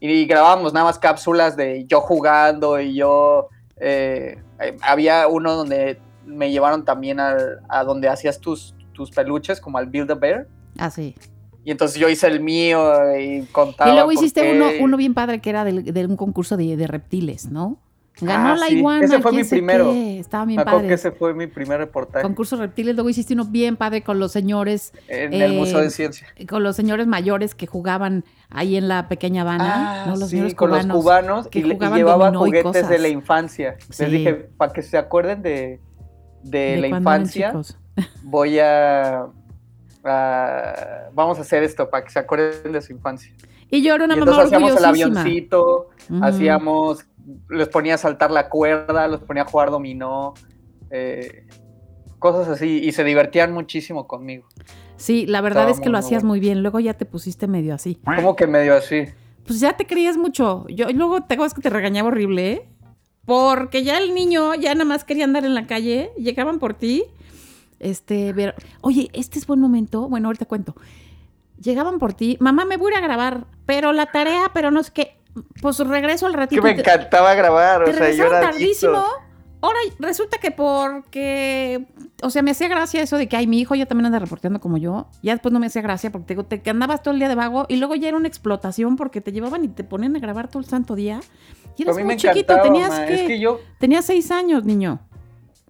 [0.00, 3.48] y grabábamos nada más cápsulas de yo jugando y yo...
[3.78, 4.38] eh,
[4.82, 9.86] había uno donde me llevaron también al- a donde hacías tus, tus peluches, como al
[9.86, 10.46] Build a Bear.
[10.78, 11.14] Ah, sí.
[11.64, 13.90] y entonces yo hice el mío y contaba.
[13.90, 16.86] Y luego hiciste uno, uno bien padre que era del- de, un concurso de, de
[16.86, 17.78] reptiles, ¿no?
[18.20, 19.04] Ganó Ah, la sí, iguana.
[19.04, 19.90] ese fue mi primero.
[19.90, 20.86] qué, Estaba bien Me padre.
[20.86, 22.94] que ese fue mi primer reportaje Concurso reptiles.
[22.94, 26.28] Luego hiciste uno bien padre con los señores, en el eh, Museo de Ciencia.
[26.48, 30.16] con los señores mayores que jugaban ahí en la pequeña Habana, Ah, ¿no?
[30.16, 33.08] Los sí, con los cubanos que y, y jugaban llevaba dominó y juguetes de la
[33.08, 33.76] infancia.
[33.90, 34.04] Sí.
[34.04, 35.80] Les dije, para que se acuerden de,
[36.44, 37.52] de, de la infancia,
[38.22, 39.26] voy a,
[40.04, 43.32] a- Vamos a hacer esto para que se acuerden de su infancia.
[43.70, 45.20] Y yo era una y mamá entonces hacíamos el orgullosísima.
[45.20, 45.88] avioncito,
[46.22, 47.04] hacíamos,
[47.48, 50.34] les ponía a saltar la cuerda, los ponía a jugar dominó,
[50.90, 51.46] eh,
[52.18, 54.46] cosas así, y se divertían muchísimo conmigo.
[54.96, 56.62] Sí, la verdad Estaba es que lo hacías muy bien.
[56.62, 57.98] Luego ya te pusiste medio así.
[58.04, 59.06] Como que medio así.
[59.46, 60.66] Pues ya te creías mucho.
[60.68, 62.68] Yo luego te acuerdas que te regañaba horrible, ¿eh?
[63.26, 67.04] Porque ya el niño ya nada más quería andar en la calle, llegaban por ti.
[67.80, 70.08] Este, ver, oye, este es buen momento.
[70.08, 70.74] Bueno, ahorita cuento.
[71.60, 74.82] Llegaban por ti, mamá, me voy a ir a grabar, pero la tarea, pero no
[74.82, 75.16] sé qué.
[75.60, 76.62] Pues regreso al Que ratito.
[76.62, 78.96] me y te- encantaba grabar, te o sea, yo era tardísimo.
[78.98, 79.20] adicto.
[79.60, 81.86] Ahora resulta que porque,
[82.22, 84.60] o sea, me hacía gracia eso de que, ay, mi hijo ya también anda reporteando
[84.60, 85.08] como yo.
[85.22, 87.28] Ya después no me hacía gracia porque te, digo, te que andabas todo el día
[87.28, 90.18] de vago y luego ya era una explotación porque te llevaban y te ponían a
[90.18, 91.20] grabar todo el santo día.
[91.78, 95.00] Y eras muy me chiquito, tenías que, es que yo tenías seis años, niño.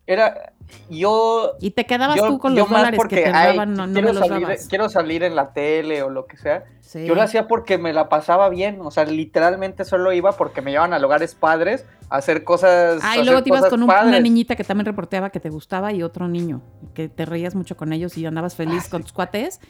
[0.07, 0.53] era,
[0.90, 3.92] yo Y te quedabas yo, tú con los dólares que te ay, daban, no, no
[3.92, 4.66] quiero, me los salir, dabas.
[4.68, 6.64] quiero salir en la tele o lo que sea.
[6.80, 7.06] Sí.
[7.06, 10.70] Yo lo hacía porque me la pasaba bien, o sea, literalmente solo iba porque me
[10.70, 13.00] llevaban a lugares padres a hacer cosas.
[13.02, 15.92] Ah, y luego te ibas con un- una niñita que también reporteaba que te gustaba
[15.92, 16.60] y otro niño,
[16.94, 19.60] que te reías mucho con ellos y andabas feliz con tus cuates.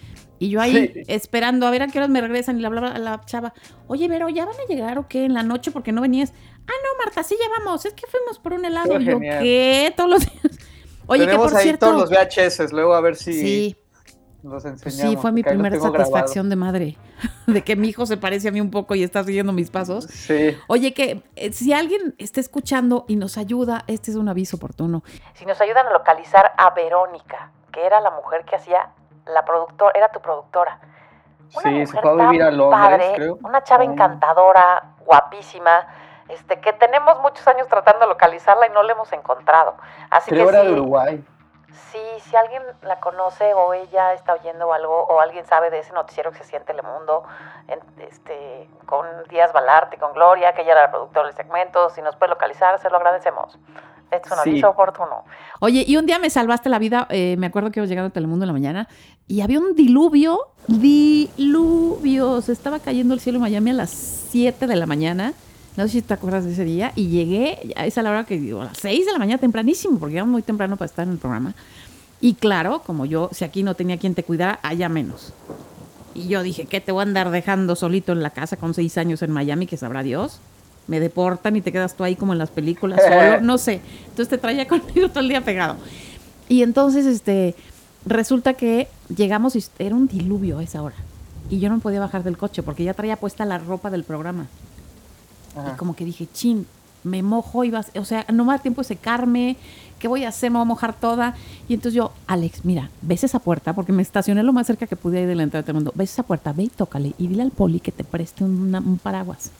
[0.41, 1.03] Y yo ahí Ah, Sí.
[1.07, 3.55] esperando a ver a qué horas me regresan y le hablaba a la chava,
[3.87, 6.33] oye, Vero, ¿ya van a llegar o qué en la noche porque no venías?
[6.67, 9.01] Ah, no, Marta, sí ya vamos, es que fuimos por un helado.
[9.01, 9.43] Y yo, genial.
[9.43, 9.95] ¿qué?
[9.97, 10.59] Todos los días.
[11.07, 11.87] Oye, Tenemos que por ahí cierto...
[11.87, 13.77] todos los VHS, luego a ver si sí,
[14.43, 15.11] los enseñamos.
[15.11, 16.99] sí, fue mi primera satisfacción de madre,
[17.47, 20.05] de que mi hijo se parece a mí un poco y está siguiendo mis pasos.
[20.05, 20.57] Sí.
[20.67, 25.03] Oye, que eh, si alguien está escuchando y nos ayuda, este es un aviso oportuno.
[25.35, 28.91] Si nos ayudan a localizar a Verónica, que era la mujer que hacía
[29.27, 30.79] la productora, era tu productora.
[31.55, 33.39] Una Sí, se fue a vivir a Londres, padre, creo.
[33.43, 35.87] Una chava encantadora, guapísima,
[36.29, 39.75] este, que tenemos muchos años tratando de localizarla y no la hemos encontrado.
[40.11, 41.25] Así Creo que era sí, de Uruguay.
[41.93, 45.93] sí, si alguien la conoce o ella está oyendo algo o alguien sabe de ese
[45.93, 47.25] noticiero que se siente Telemundo,
[47.69, 52.01] en, este, con Díaz Balarte, con Gloria, que ella era la productora del segmento, si
[52.03, 53.59] nos puede localizar, se lo agradecemos.
[54.11, 54.51] Es un Sí.
[54.51, 55.25] aviso oportuno.
[55.61, 58.13] Oye, y un día me salvaste la vida, eh, me acuerdo que iba llegando a
[58.13, 58.89] Telemundo en la mañana,
[59.27, 64.67] y había un diluvio, diluvio, se estaba cayendo el cielo en Miami a las 7
[64.67, 65.33] de la mañana,
[65.77, 68.63] no sé si te acuerdas de ese día, y llegué, a esa hora que digo,
[68.63, 71.19] a las 6 de la mañana, tempranísimo, porque era muy temprano para estar en el
[71.19, 71.55] programa,
[72.21, 75.33] y claro, como yo, si aquí no tenía quien te cuidara, allá menos.
[76.15, 78.97] Y yo dije, ¿qué te voy a andar dejando solito en la casa con seis
[78.97, 80.41] años en Miami, que sabrá Dios?
[80.87, 83.81] Me deportan y te quedas tú ahí como en las películas solo, no sé.
[84.05, 85.77] Entonces te traía conmigo todo el día pegado.
[86.49, 87.55] Y entonces, este,
[88.07, 90.97] resulta que llegamos y era un diluvio a esa hora.
[91.51, 94.47] Y yo no podía bajar del coche porque ya traía puesta la ropa del programa.
[95.57, 95.73] Ajá.
[95.75, 96.67] Y como que dije, chin,
[97.03, 99.57] me mojo y vas, o sea, no me da tiempo de secarme,
[99.99, 100.51] ¿qué voy a hacer?
[100.51, 101.35] Me voy a mojar toda.
[101.69, 104.97] Y entonces yo, Alex, mira, ves esa puerta, porque me estacioné lo más cerca que
[104.97, 105.93] pude ahí de la entrada de mundo.
[105.95, 108.99] Ves esa puerta, ve y tócale y dile al poli que te preste una- un
[108.99, 109.51] paraguas.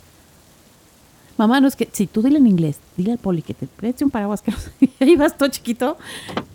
[1.37, 4.05] Mamá, no es que, si tú dile en inglés, dile al poli que te preste
[4.05, 4.71] un paraguas, que no sé.
[4.81, 5.99] Y ahí vas todo chiquito,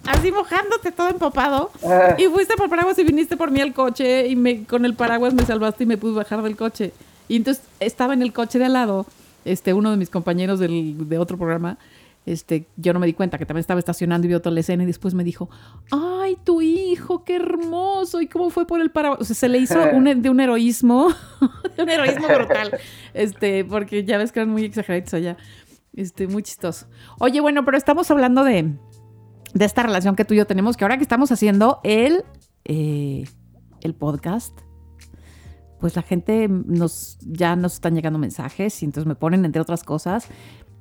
[0.05, 1.69] así mojándote todo empapado.
[1.85, 2.15] Ah.
[2.17, 5.33] Y fuiste por paraguas y viniste por mí al coche y me, con el paraguas
[5.33, 6.93] me salvaste y me pude bajar del coche.
[7.27, 9.05] Y entonces estaba en el coche de al lado,
[9.51, 11.77] este, uno de mis compañeros del, de otro programa,
[12.25, 14.83] este, yo no me di cuenta que también estaba estacionando y vio toda la escena
[14.83, 15.49] y después me dijo,
[15.89, 19.21] ay, tu hijo, qué hermoso, y cómo fue por el paraguas.
[19.21, 21.09] O sea, se le hizo un, de un heroísmo,
[21.77, 22.77] de un heroísmo brutal,
[23.13, 25.37] este, porque ya ves que eran muy exageraditos allá,
[25.95, 26.87] este, muy chistoso.
[27.19, 28.75] Oye, bueno, pero estamos hablando de,
[29.53, 32.23] de esta relación que tú y yo tenemos, que ahora que estamos haciendo el,
[32.65, 33.27] eh,
[33.81, 34.59] el podcast,
[35.79, 39.83] pues la gente nos ya nos están llegando mensajes y entonces me ponen entre otras
[39.83, 40.27] cosas,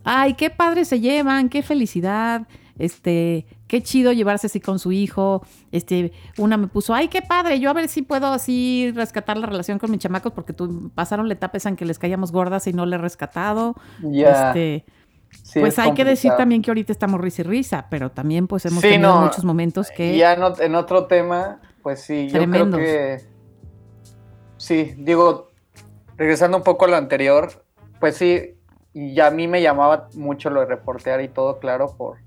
[0.04, 2.46] ay, qué padre se llevan, qué felicidad,
[2.78, 7.58] este, qué chido llevarse así con su hijo, este, una me puso, ay, qué padre,
[7.60, 11.26] yo a ver si puedo así rescatar la relación con mis chamacos porque tú pasaron
[11.28, 14.48] la etapa esa en que les caíamos gordas y no le he rescatado, Ya.
[14.50, 14.84] este,
[15.42, 18.46] sí, pues es hay que decir también que ahorita estamos risa y risa, pero también
[18.46, 20.16] pues hemos Sí, tenido no, muchos momentos que...
[20.16, 22.78] Ya en, ot- en otro tema, pues sí, yo Tremendos.
[22.80, 23.37] creo que.
[24.58, 25.48] Sí, digo,
[26.16, 27.64] regresando un poco a lo anterior,
[28.00, 28.56] pues sí,
[28.92, 32.18] y a mí me llamaba mucho lo de reportear y todo, claro, por.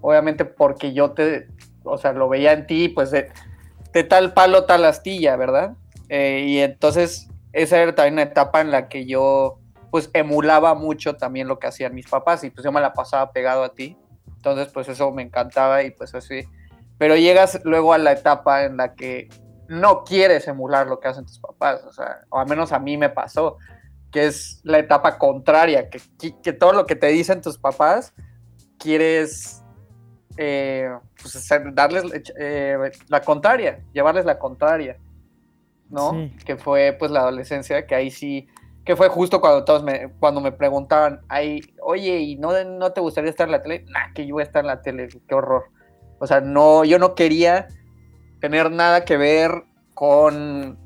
[0.00, 1.48] Obviamente porque yo te.
[1.82, 3.30] O sea, lo veía en ti, pues de,
[4.08, 5.74] tal palo, tal astilla, ¿verdad?
[6.08, 9.58] Eh, y entonces esa era también una etapa en la que yo
[9.90, 13.32] pues emulaba mucho también lo que hacían mis papás y pues yo me la pasaba
[13.32, 13.96] pegado a ti.
[14.36, 16.42] Entonces pues eso me encantaba y pues así.
[16.98, 19.28] Pero llegas luego a la etapa en la que
[19.68, 22.96] no quieres emular lo que hacen tus papás, o sea, o al menos a mí
[22.96, 23.58] me pasó,
[24.10, 26.00] que es la etapa contraria, que,
[26.42, 28.14] que todo lo que te dicen tus papás
[28.78, 29.64] quieres
[30.36, 32.04] eh, pues, darles
[32.38, 34.98] eh, la contraria, llevarles la contraria,
[35.88, 36.30] ¿no?
[36.44, 38.48] Que fue pues la adolescencia, que ahí sí,
[38.84, 43.00] que fue justo cuando todos me, cuando me preguntaban, ahí, oye, ¿y no, no te
[43.00, 43.84] gustaría estar en la tele?
[43.88, 45.64] Nah, que yo voy a estar en la tele, qué horror.
[46.18, 47.68] O sea, no, yo no quería
[48.44, 50.78] tener nada que ver con,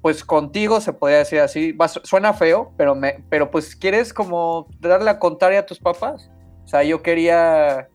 [0.00, 1.76] pues contigo, se podría decir así.
[2.04, 6.30] suena feo, pero, me, pero pues quieres como darle la contraria a tus papás.
[6.64, 7.86] O sea, yo quería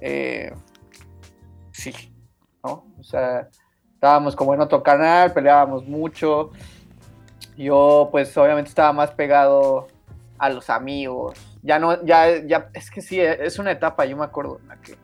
[0.00, 0.54] eh,
[1.72, 1.92] sí,
[2.62, 2.86] ¿no?
[3.00, 3.48] O sea,
[3.94, 6.52] estábamos como en otro canal, peleábamos mucho.
[7.56, 9.88] Yo, pues, obviamente estaba más pegado
[10.38, 11.36] a los amigos.
[11.62, 14.76] Ya no, ya, ya, es que sí, es una etapa, yo me acuerdo, en la
[14.76, 14.96] que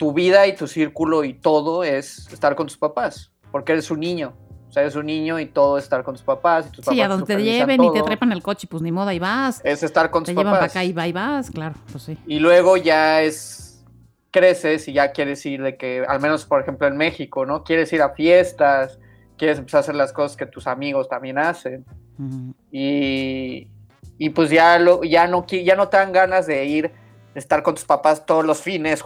[0.00, 4.00] tu vida y tu círculo y todo es estar con tus papás, porque eres un
[4.00, 4.32] niño.
[4.66, 6.68] O sea, eres un niño y todo es estar con tus papás.
[6.68, 9.12] Y tus sí, a donde te lleven y te trepan el coche, pues ni moda,
[9.12, 9.60] y vas.
[9.62, 10.42] Es estar con tus papás.
[10.42, 12.16] Te llevan para acá y va y vas, claro, pues sí.
[12.26, 13.84] Y luego ya es
[14.30, 17.62] creces y ya quieres ir de que, al menos por ejemplo en México, ¿no?
[17.62, 18.98] Quieres ir a fiestas,
[19.36, 21.84] quieres empezar a hacer las cosas que tus amigos también hacen.
[22.72, 23.68] y,
[24.16, 26.90] y, pues ya, lo, ya, no, ya no te dan ganas de ir,
[27.34, 29.04] de estar con tus papás todos los fines,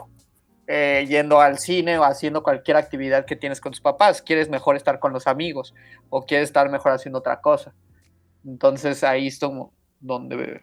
[0.67, 4.23] eh, yendo al cine o haciendo cualquier actividad que tienes con tus papás.
[4.23, 5.75] Quieres mejor estar con los amigos
[6.11, 7.75] o quieres estar mejor haciendo otra cosa.
[8.45, 9.39] Entonces ahí es
[10.01, 10.63] donde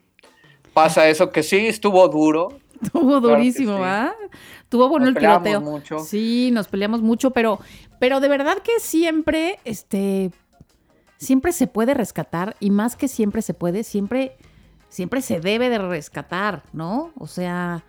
[0.72, 4.12] pasa eso que sí estuvo duro, Estuvo durísimo, ¿ah?
[4.68, 5.60] Tuvo bueno el tiroteo.
[5.60, 6.00] Mucho.
[6.00, 7.60] Sí, nos peleamos mucho, pero,
[8.00, 10.32] pero de verdad que siempre, este,
[11.16, 14.36] siempre se puede rescatar y más que siempre se puede, siempre,
[14.88, 17.12] siempre se debe de rescatar, ¿no?
[17.18, 17.84] O sea.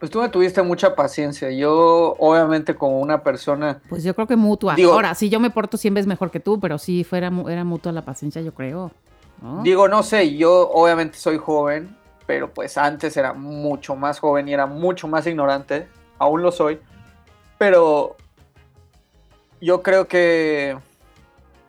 [0.00, 1.50] Pues tú me tuviste mucha paciencia.
[1.50, 3.80] Yo, obviamente, como una persona.
[3.88, 4.74] Pues yo creo que mutua.
[4.84, 7.92] Ahora, si yo me porto 100 veces mejor que tú, pero sí fuera, era mutua
[7.92, 8.90] la paciencia, yo creo.
[9.62, 11.96] Digo, no sé, yo obviamente soy joven
[12.30, 16.78] pero pues antes era mucho más joven y era mucho más ignorante, aún lo soy,
[17.58, 18.16] pero
[19.60, 20.78] yo creo que,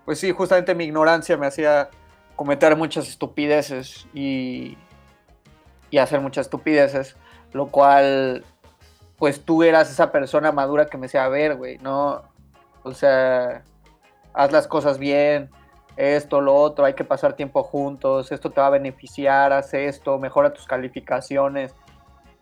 [0.06, 1.90] pues sí, justamente mi ignorancia me hacía
[2.36, 4.78] cometer muchas estupideces y,
[5.90, 7.16] y hacer muchas estupideces,
[7.54, 8.44] lo cual,
[9.18, 12.22] pues tú eras esa persona madura que me decía, a ver, güey, no,
[12.84, 13.64] o sea,
[14.34, 15.50] haz las cosas bien,
[15.98, 20.18] esto, lo otro, hay que pasar tiempo juntos, esto te va a beneficiar, haz esto,
[20.18, 21.76] mejora tus calificaciones.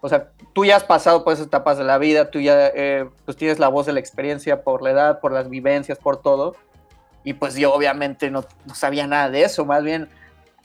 [0.01, 3.09] O sea, tú ya has pasado por esas etapas de la vida, tú ya eh,
[3.25, 6.55] pues tienes la voz de la experiencia por la edad, por las vivencias, por todo.
[7.25, 10.09] Y pues yo obviamente no, no sabía nada de eso, más bien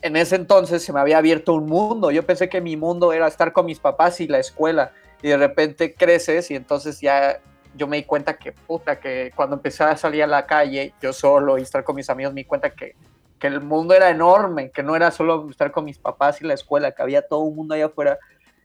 [0.05, 2.11] en ese entonces se me había abierto un mundo.
[2.11, 4.93] Yo pensé que mi mundo era estar con mis papás y la escuela.
[5.23, 7.41] Y de repente creces y entonces ya
[7.75, 11.15] yo me di cuenta que, puta, que cuando empecé a salir a la calle, yo
[11.15, 12.95] solo y estar con mis amigos, me di cuenta que,
[13.39, 16.53] que el mundo era enorme, que no era solo estar con mis papás y la
[16.53, 18.19] escuela, que había todo un mundo allá afuera.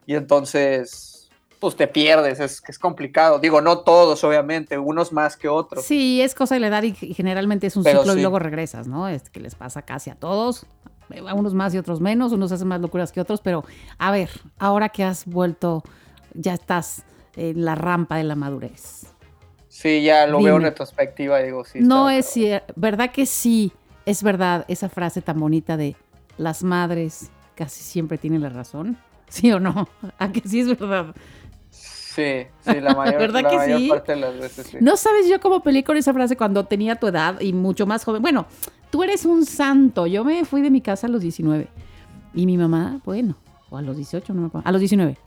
[0.05, 3.39] Y entonces, pues te pierdes, es, es complicado.
[3.39, 5.85] Digo, no todos, obviamente, unos más que otros.
[5.85, 9.07] Sí, es cosa de la edad y generalmente es un ciclo y luego regresas, ¿no?
[9.07, 10.65] Es que les pasa casi a todos,
[11.27, 13.63] a unos más y otros menos, unos hacen más locuras que otros, pero
[13.97, 15.83] a ver, ahora que has vuelto,
[16.33, 17.03] ya estás
[17.35, 19.07] en la rampa de la madurez.
[19.67, 21.79] Sí, ya lo veo en retrospectiva y digo, sí.
[21.79, 23.71] No es cierto, ¿verdad que sí?
[24.05, 25.95] Es verdad esa frase tan bonita de
[26.37, 28.97] las madres casi siempre tienen la razón.
[29.27, 29.87] ¿Sí o no?
[30.17, 31.15] ¿A que sí es verdad?
[31.69, 33.89] Sí, sí, la mayor, ¿verdad que sí?
[33.89, 34.77] parte de las veces sí.
[34.81, 38.03] No sabes, yo cómo peleé con esa frase cuando tenía tu edad y mucho más
[38.03, 38.21] joven.
[38.21, 38.47] Bueno,
[38.89, 40.07] tú eres un santo.
[40.07, 41.67] Yo me fui de mi casa a los 19.
[42.33, 43.35] Y mi mamá, bueno,
[43.69, 44.67] o a los 18, no me acuerdo.
[44.67, 45.17] A los 19.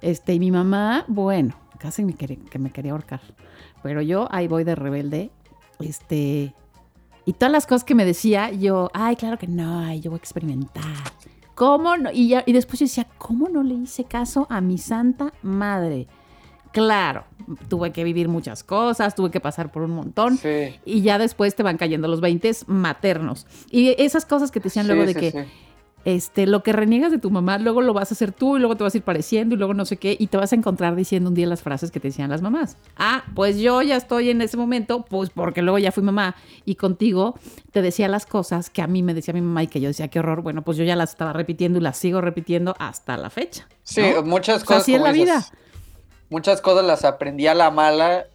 [0.00, 3.20] Este, y mi mamá, bueno, casi me quería, que me quería ahorcar.
[3.82, 5.30] Pero yo ahí voy de rebelde.
[5.80, 6.54] Este.
[7.24, 10.18] Y todas las cosas que me decía, yo, ay, claro que no, ay, yo voy
[10.18, 10.82] a experimentar.
[11.54, 12.10] ¿Cómo no?
[12.12, 16.08] Y, y después yo decía, ¿cómo no le hice caso a mi santa madre?
[16.72, 17.24] Claro,
[17.68, 20.38] tuve que vivir muchas cosas, tuve que pasar por un montón.
[20.84, 23.46] Y ya después te van cayendo los 20 maternos.
[23.70, 25.46] Y esas cosas que te decían luego de que
[26.04, 28.76] este, lo que reniegas de tu mamá, luego lo vas a hacer tú y luego
[28.76, 30.96] te vas a ir pareciendo y luego no sé qué, y te vas a encontrar
[30.96, 32.76] diciendo un día las frases que te decían las mamás.
[32.96, 36.74] Ah, pues yo ya estoy en ese momento, pues porque luego ya fui mamá y
[36.74, 37.38] contigo
[37.70, 40.08] te decía las cosas que a mí me decía mi mamá y que yo decía
[40.08, 40.42] qué horror.
[40.42, 43.68] Bueno, pues yo ya las estaba repitiendo y las sigo repitiendo hasta la fecha.
[43.82, 44.82] Sí, muchas cosas.
[44.82, 45.44] así es la vida.
[46.32, 48.26] Muchas cosas las aprendí a la mala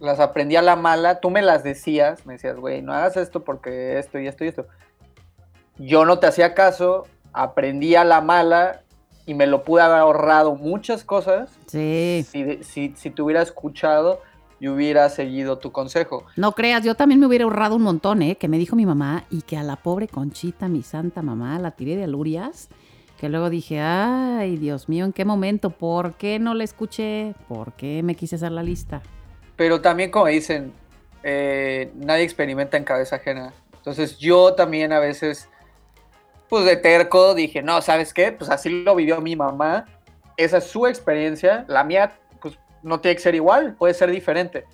[0.00, 3.44] las aprendí a la mala, tú me las decías, me decías, güey, no hagas esto
[3.44, 4.66] porque esto y esto y esto.
[5.76, 8.80] Yo no te hacía caso, aprendí a la mala
[9.26, 12.24] y me lo pude haber ahorrado muchas cosas Sí.
[12.28, 14.20] si, si, si te hubiera escuchado
[14.58, 16.24] y hubiera seguido tu consejo.
[16.36, 18.36] No creas, yo también me hubiera ahorrado un montón, ¿eh?
[18.36, 21.72] Que me dijo mi mamá y que a la pobre Conchita, mi santa mamá, la
[21.72, 22.68] tiré de alurias.
[23.20, 25.68] Que luego dije, ay, Dios mío, ¿en qué momento?
[25.68, 27.34] ¿Por qué no la escuché?
[27.48, 29.02] ¿Por qué me quise hacer la lista?
[29.56, 30.72] Pero también, como dicen,
[31.22, 33.52] eh, nadie experimenta en cabeza ajena.
[33.74, 35.50] Entonces yo también a veces,
[36.48, 38.32] pues de terco, dije, no, ¿sabes qué?
[38.32, 39.84] Pues así lo vivió mi mamá.
[40.38, 41.66] Esa es su experiencia.
[41.68, 44.64] La mía, pues no tiene que ser igual, puede ser diferente.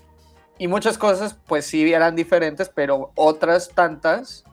[0.57, 4.44] Y muchas cosas, pues sí eran diferentes, pero otras tantas,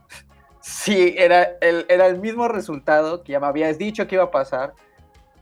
[0.64, 4.32] sí era el, era el mismo resultado que ya me habías dicho que iba a
[4.32, 4.74] pasar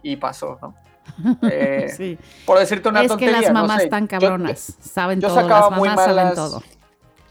[0.01, 0.75] y pasó, ¿no?
[1.43, 2.17] Eh, sí.
[2.45, 3.35] Por decirte una es tontería.
[3.35, 6.05] que las no mamás sé, están yo- cabronas, saben yo todo, sacaba las muy mamás
[6.05, 6.63] saben malas- todo.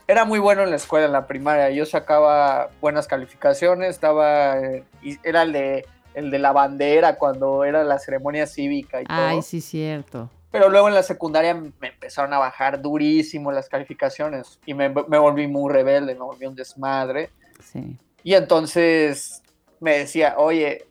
[0.07, 1.71] era muy bueno en la escuela, en la primaria.
[1.71, 4.85] Yo sacaba buenas calificaciones, estaba, eh,
[5.25, 9.17] era el de, el de la bandera cuando era la ceremonia cívica y todo.
[9.19, 10.31] Ay, sí, cierto.
[10.53, 15.19] Pero luego en la secundaria me empezaron a bajar durísimo las calificaciones y me, me
[15.19, 17.31] volví muy rebelde, me volví un desmadre.
[18.23, 19.43] Y entonces
[19.81, 20.87] me decía, oye,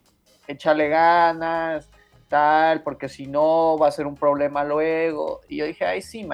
[0.47, 1.89] échale ganas,
[2.27, 5.41] tal, porque si no va a ser un problema luego.
[5.47, 6.27] Y yo dije, ay, sí,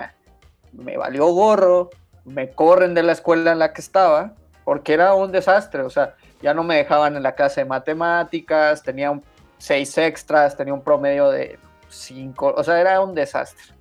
[0.72, 1.90] me valió gorro,
[2.26, 4.34] me corren de la escuela en la que estaba,
[4.64, 8.84] porque era un desastre, o sea, ya no me dejaban en la clase de matemáticas,
[8.84, 9.24] tenía un
[9.58, 11.58] seis extras, tenía un promedio de
[11.90, 13.74] cinco, o sea, era un desastre.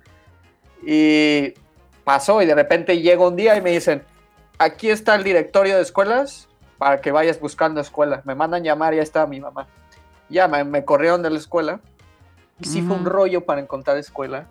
[0.85, 1.53] Y
[2.03, 4.03] pasó y de repente llega un día y me dicen,
[4.57, 6.47] aquí está el directorio de escuelas
[6.77, 8.21] para que vayas buscando escuela.
[8.25, 9.67] Me mandan llamar y ya estaba mi mamá.
[10.29, 11.79] Ya me, me corrieron de la escuela.
[12.59, 13.09] Y sí fue un Ujú.
[13.09, 14.47] rollo para encontrar escuela.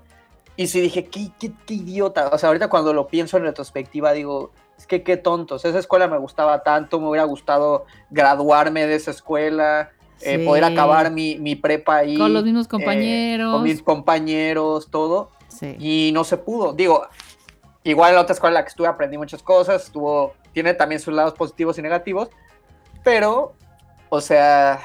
[0.57, 2.28] Y sí dije, qué, qué, qué idiota.
[2.28, 5.64] O sea, ahorita cuando lo pienso en retrospectiva digo, es que qué tontos.
[5.64, 9.90] Esa escuela me gustaba tanto, me hubiera gustado graduarme de esa escuela,
[10.20, 10.44] eh, Sí.
[10.44, 12.16] poder acabar mi, mi prepa ahí.
[12.16, 13.52] Con los mismos eh, compañeros.
[13.52, 15.76] con mis compañeros, todo Sí.
[15.78, 16.72] y no se pudo.
[16.72, 17.07] Digo,
[17.85, 21.01] igual en la otra escuela en la que estuve aprendí muchas cosas, estuvo, tiene también
[21.01, 22.30] sus lados positivos y negativos,
[23.05, 23.55] pero,
[24.09, 24.80] o sea,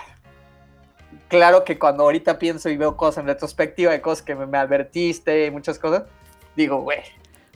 [1.28, 4.58] claro que cuando ahorita pienso y veo cosas en retrospectiva de cosas que me, me
[4.58, 6.04] advertiste y muchas cosas,
[6.56, 7.00] digo, güey,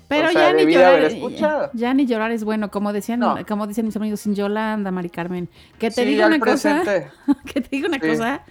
[0.07, 3.35] Pero o sea, ya ni llorar, ya, ya ni llorar es bueno, como decían, No.
[3.47, 5.49] como dicen mis amigos, sin Yolanda, Mari Carmen.
[5.77, 7.11] Que te sí, digo al una cosa, presente,
[7.53, 8.07] que te digo una Sí.
[8.09, 8.43] cosa.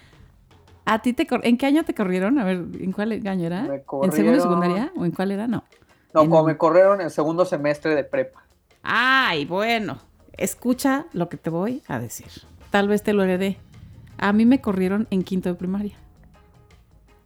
[0.84, 2.38] ¿A ti te ¿En qué año te corrieron?
[2.40, 3.60] A ver, ¿en cuál año era?
[4.02, 4.90] ¿En segundo secundaria?
[4.96, 5.46] ¿O en cuál era?
[5.46, 5.62] No.
[6.14, 8.42] No, en- como me corrieron en segundo semestre de prepa.
[8.82, 9.98] Ay, bueno.
[10.36, 12.26] Escucha lo que te voy a decir.
[12.70, 13.58] Tal vez te lo heredé.
[14.18, 15.96] A mí me corrieron en quinto de primaria.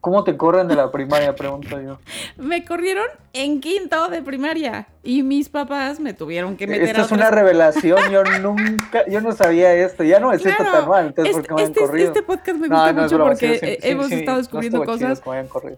[0.01, 1.34] ¿Cómo te corren de la primaria?
[1.34, 1.99] Pregunto yo.
[2.36, 4.86] Me corrieron en quinto de primaria.
[5.03, 9.20] Y mis papás me tuvieron que meter Esta a es una revelación, yo nunca, yo
[9.20, 11.61] no sabía esto, ya no me siento Claro, tan mal, entonces este, ¿por qué me
[11.62, 12.07] han este- corrido?
[12.09, 14.84] este podcast me gusta no mucho broma, porque sí, sí, sí, hemos sí, estado descubriendo
[14.84, 15.22] cosas.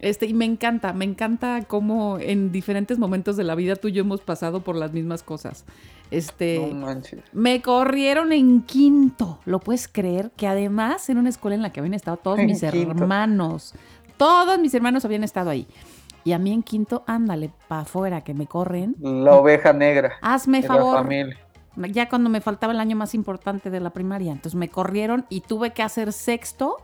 [0.00, 3.92] Este, y me encanta, me encanta cómo en diferentes momentos de la vida tú y
[3.92, 5.64] yo hemos pasado por las mismas cosas.
[6.10, 6.72] Este,
[7.32, 9.40] me corrieron en quinto.
[9.44, 10.30] ¿Lo puedes creer?
[10.38, 12.92] Que además en una escuela en la que habían estado todos En mis quinto.
[12.92, 13.74] hermanos.
[14.18, 15.66] Todos mis hermanos habían estado ahí.
[16.24, 18.94] Y a mí en quinto, ándale, pa' afuera que me corren.
[19.00, 20.98] La oveja negra Hazme favor.
[20.98, 21.38] familia.
[21.76, 24.32] Ya cuando me faltaba el año más importante de la primaria.
[24.32, 26.76] Entonces me corrieron y tuve que hacer sexto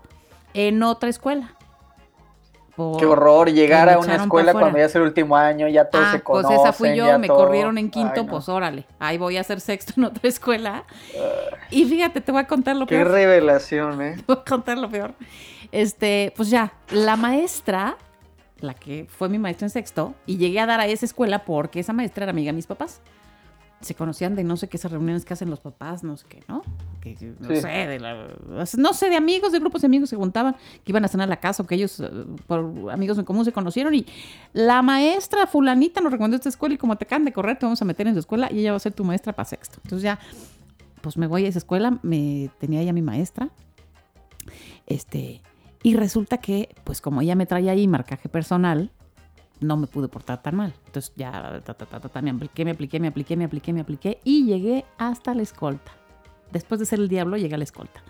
[0.55, 1.55] en otra escuela.
[2.77, 6.07] Por- Qué horror llegar a una escuela cuando ya es el último año, ya todos
[6.09, 6.61] Ah, se pues conocen.
[6.61, 7.37] esa fui yo, me todo.
[7.39, 8.31] corrieron en quinto, Ay, no.
[8.33, 8.87] pues órale.
[8.99, 10.85] Ahí voy a hacer sexto en otra escuela.
[11.71, 13.11] Y fíjate, te voy a contar lo Qué peor.
[13.13, 14.15] revelación, ¿eh?
[14.17, 15.15] Te voy a contar lo peor.
[15.75, 17.97] Este, pues ya, la maestra,
[18.61, 21.81] la que fue mi maestra en sexto, y llegué a dar a esa escuela porque
[21.81, 23.01] esa maestra era amiga de mis papás.
[23.81, 26.45] Se conocían de no sé qué esas reuniones que hacen los papás, no sé qué,
[26.47, 26.63] ¿no?
[27.01, 27.57] Que, no Sí.
[27.61, 28.29] sé, de la-
[28.79, 30.55] no sé, de amigos, de grupos de amigos se juntaban,
[30.85, 32.09] que iban a cenar a la casa o que ellos, eh,
[32.47, 32.61] por
[32.93, 33.93] amigos en común, se conocieron.
[33.95, 34.07] Y
[34.53, 37.83] la maestra fulanita nos recomendó esta escuela y como te acaban de correr, te vamos
[37.83, 39.81] a meter en su escuela y ella va a ser tu maestra para sexto.
[39.83, 40.21] Entonces ya,
[41.03, 43.49] pues me voy a esa escuela, me tenía ya mi maestra.
[44.87, 45.43] Este,
[45.85, 48.91] y resulta que, pues como ella me traía ahí marcaje personal,
[49.61, 50.73] no me pude portar tan mal.
[50.87, 54.47] Entonces ya, ta, ta, me apliqué, me apliqué, me apliqué, me apliqué, me apliqué y
[54.47, 55.93] llegué hasta la escolta.
[56.51, 58.03] Después de ser el diablo, llegué a la escolta.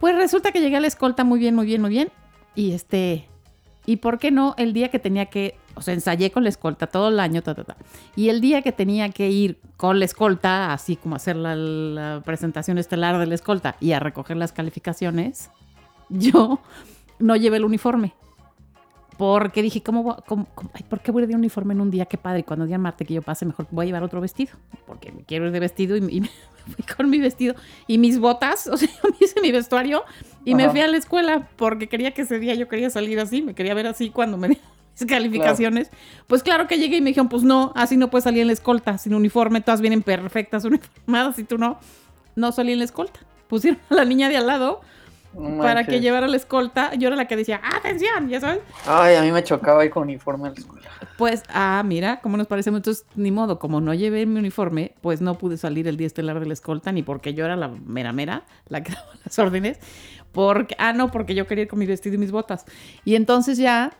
[0.00, 2.10] Pues resulta que llegué a la escolta muy bien, muy bien, muy bien.
[2.54, 3.28] Y este,
[3.84, 6.86] y por qué no, el día que tenía que, o sea, ensayé con la escolta
[6.86, 7.76] todo el año, ta, ta, ta.
[8.16, 12.22] Y el día que tenía que ir con la escolta, así como hacer la, la
[12.24, 15.50] presentación estelar de la escolta y a recoger las calificaciones,
[16.12, 16.60] yo
[17.18, 18.14] no llevé el uniforme.
[19.18, 22.06] Porque dije, ¿cómo, voy- cómo- cómo- ay, ¿por qué voy de uniforme en un día?
[22.06, 22.44] Qué padre.
[22.44, 24.52] Cuando día Marte que yo pase, mejor voy a llevar otro vestido.
[24.86, 26.28] Porque me quiero ir de vestido y, y me
[26.74, 27.54] fui con mi vestido
[27.86, 28.66] y mis botas.
[28.72, 30.02] O sea, me hice mi vestuario
[30.44, 33.42] y me fui a la escuela porque quería que ese día yo quería salir así.
[33.42, 35.90] Me quería ver así cuando me mis calificaciones.
[36.26, 38.54] Pues claro que llegué y me dijeron, pues no, así no puedes salir en la
[38.54, 39.60] escolta, sin uniforme.
[39.60, 41.78] Todas vienen perfectas, uniformadas y tú no.
[42.34, 43.20] No salí en la escolta.
[43.46, 44.80] Pusieron a la niña de al lado
[45.34, 46.94] No para que llevara la escolta.
[46.94, 48.60] Yo era la que decía, atención, ya sabes.
[48.86, 50.88] Ay, a mí me chocaba ir con uniforme a la escuela.
[51.16, 52.78] Pues, ah, mira, cómo nos parecemos.
[52.78, 56.40] Entonces, ni modo, como no llevé mi uniforme, pues no pude salir el día estelar
[56.40, 59.78] de la escolta, ni porque yo era la mera mera, la que daba las órdenes.
[60.32, 62.64] Porque, ah, no, porque yo quería ir con mi vestido y mis botas.
[63.04, 63.92] Y entonces ya,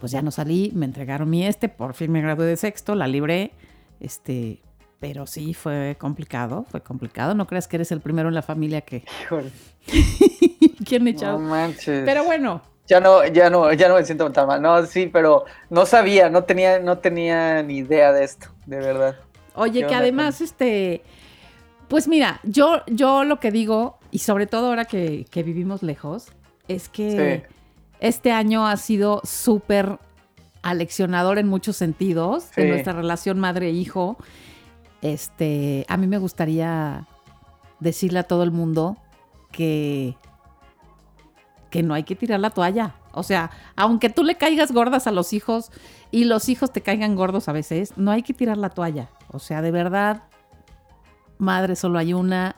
[0.00, 3.06] pues ya no salí, me entregaron mi este, por fin me gradué de sexto, la
[3.06, 3.52] libré,
[4.00, 4.60] este,
[5.00, 7.34] pero sí fue complicado, fue complicado.
[7.34, 9.50] No creas que eres el primero en la familia que Híjole.
[10.84, 11.38] quien me No echado.
[11.38, 12.02] manches.
[12.04, 14.60] Pero bueno, Ya no, ya no, ya no me siento tan mal.
[14.60, 19.16] No, sí, pero no sabía, no tenía, no tenía ni idea de esto, de verdad.
[19.54, 21.02] Oye, ¿Qué que además, este,
[21.88, 26.26] pues mira, yo, yo lo que digo, y sobre todo ahora que, que vivimos lejos,
[26.68, 27.54] es que Sí.
[28.00, 29.98] este año ha sido súper
[30.62, 32.68] aleccionador en muchos sentidos de Sí.
[32.68, 34.16] nuestra relación madre-hijo.
[35.04, 37.06] Este, a mí me gustaría
[37.78, 38.96] decirle a todo el mundo
[39.52, 40.16] que,
[41.68, 42.94] que no hay que tirar la toalla.
[43.12, 45.70] O sea, aunque tú le caigas gordas a los hijos
[46.10, 49.10] y los hijos te caigan gordos a veces, no hay que tirar la toalla.
[49.30, 50.22] O sea, de verdad,
[51.36, 52.56] madre, solo hay una.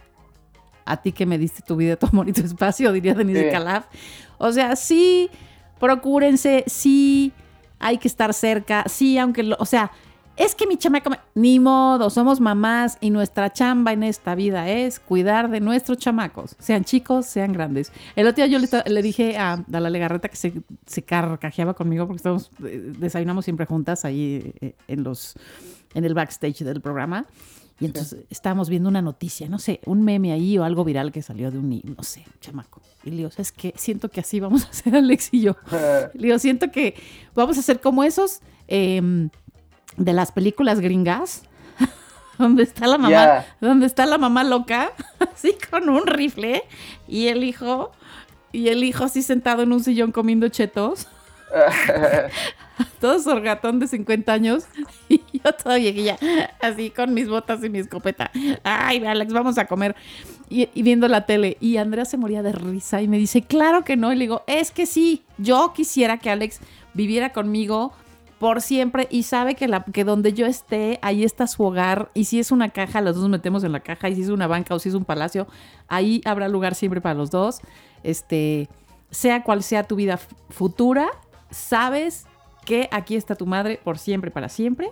[0.84, 3.50] A ti que me diste tu vida, tu amor y tu espacio, diría Denise Sí.
[3.50, 3.86] Calaf.
[4.38, 5.30] O sea, sí,
[5.80, 7.32] procúrense, sí,
[7.80, 9.90] hay que estar cerca, sí, aunque, lo, o sea,
[10.36, 14.68] es que mi chamaca, me- ni modo, somos mamás y nuestra chamba en esta vida
[14.68, 17.92] es cuidar de nuestros chamacos, sean chicos, sean grandes.
[18.16, 20.52] El otro día yo le, dije a, a la Legarreta que se,
[20.86, 25.34] se carcajeaba conmigo porque estamos, eh, desayunamos siempre juntas ahí eh, en los,
[25.94, 27.26] en el backstage del programa.
[27.78, 31.20] Y entonces estábamos viendo una noticia, no sé, un meme ahí o algo viral que
[31.20, 32.80] salió de un, no sé, chamaco.
[33.04, 35.56] Y le digo, es que siento que así vamos a hacer Alex y yo.
[36.14, 36.94] Le digo, siento que
[37.34, 39.28] vamos a hacer como esos em,
[39.96, 41.42] de las películas gringas,
[42.38, 44.92] donde está la mamá, donde está la mamá loca,
[45.34, 46.64] así con un rifle,
[47.08, 47.92] y el hijo,
[48.52, 51.08] y el hijo así sentado en un sillón comiendo chetos,
[53.00, 54.64] todo sorgatón de 50 años,
[55.08, 56.18] y yo toda viejilla,
[56.60, 58.30] así con mis botas y mi escopeta.
[58.64, 59.94] Ay, Alex, vamos a comer.
[60.48, 61.56] Y, y viendo la tele.
[61.60, 64.12] Y Andrea se moría de risa y me dice, claro que no.
[64.12, 66.60] Y le digo, es que sí, yo quisiera que Alex
[66.94, 67.92] viviera conmigo
[68.38, 72.10] por siempre y sabe que, la, que donde yo esté, ahí está su hogar.
[72.14, 74.08] Y si es una caja, los dos metemos en la caja.
[74.08, 75.46] Y si es una banca o si es un palacio,
[75.88, 77.60] ahí habrá lugar siempre para los dos.
[78.02, 78.68] Este,
[79.10, 80.18] sea cual sea tu vida
[80.50, 81.08] futura,
[81.50, 82.26] sabes
[82.64, 84.90] que aquí está tu madre por siempre, para siempre.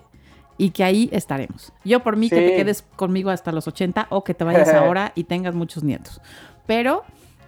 [0.56, 1.72] Y que ahí estaremos.
[1.84, 5.12] Yo por mí que te quedes conmigo hasta los 80 o que te vayas ahora
[5.16, 6.20] y tengas muchos nietos.
[6.64, 7.02] Pero,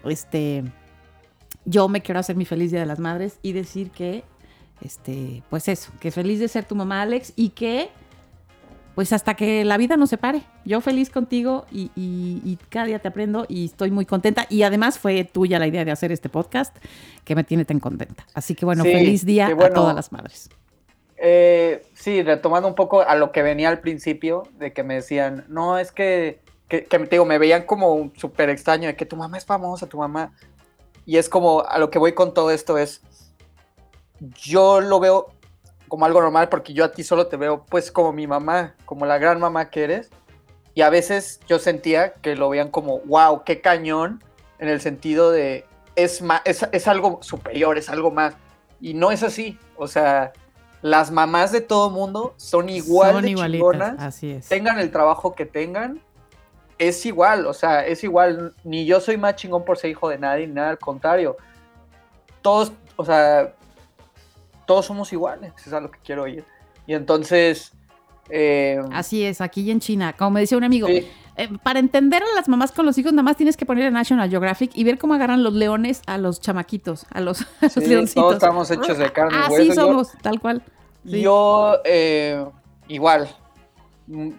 [0.04, 0.64] este,
[1.64, 4.24] yo me quiero hacer mi feliz Día de las Madres y decir que,
[4.80, 7.90] este, pues eso, que feliz de ser tu mamá, Alex, y que,
[8.94, 10.42] pues hasta que la vida nos separe.
[10.64, 14.46] Yo feliz contigo y, y- y cada día te aprendo y estoy muy contenta.
[14.48, 16.74] Y además fue tuya la idea de hacer este podcast
[17.24, 18.26] que me tiene tan contenta.
[18.34, 20.48] Así que bueno, Sí, feliz día a todas las madres.
[21.18, 25.44] Eh, sí, retomando un poco a lo que venía al principio, de que me decían,
[25.48, 29.16] no, es que, que, que digo, me veían como un súper extraño, de que tu
[29.16, 30.32] mamá es famosa, tu mamá.
[31.06, 33.00] Y es como, a lo que voy con todo esto es,
[34.20, 35.28] yo lo veo
[35.88, 39.06] como algo normal porque yo a ti solo te veo pues como mi mamá, como
[39.06, 40.10] la gran mamá que eres.
[40.74, 44.22] Y a veces yo sentía que lo veían como, wow, qué cañón,
[44.58, 45.64] en el sentido de,
[45.94, 48.34] es, ma- es, es algo superior, es algo más.
[48.80, 49.58] Y no es así.
[49.78, 50.32] O sea,
[50.82, 54.48] las mamás de todo mundo son igual Son de chingonas, así es.
[54.48, 56.00] tengan el trabajo que tengan,
[56.78, 58.54] es igual, o sea, es igual.
[58.62, 61.38] Ni yo soy más chingón por ser hijo de nadie, ni nada al contrario.
[62.42, 63.54] Todos, o sea,
[64.66, 66.44] todos somos iguales, es a lo que quiero oír.
[66.86, 67.72] Y entonces,
[68.28, 70.12] eh, Así es, aquí y en China.
[70.12, 73.12] Como me decía un amigo, sí, eh, para entender a las mamás con los hijos,
[73.12, 76.18] nada más tienes que poner a National Geographic y ver cómo agarran los leones a
[76.18, 78.22] los chamaquitos, a los, a los sí, leoncitos.
[78.22, 79.74] todos estamos hechos de carne Así hueso.
[79.74, 80.62] Yo- somos, tal cual.
[81.04, 81.20] Sí.
[81.20, 82.44] Yo, eh,
[82.88, 83.28] igual,
[84.08, 84.30] mm,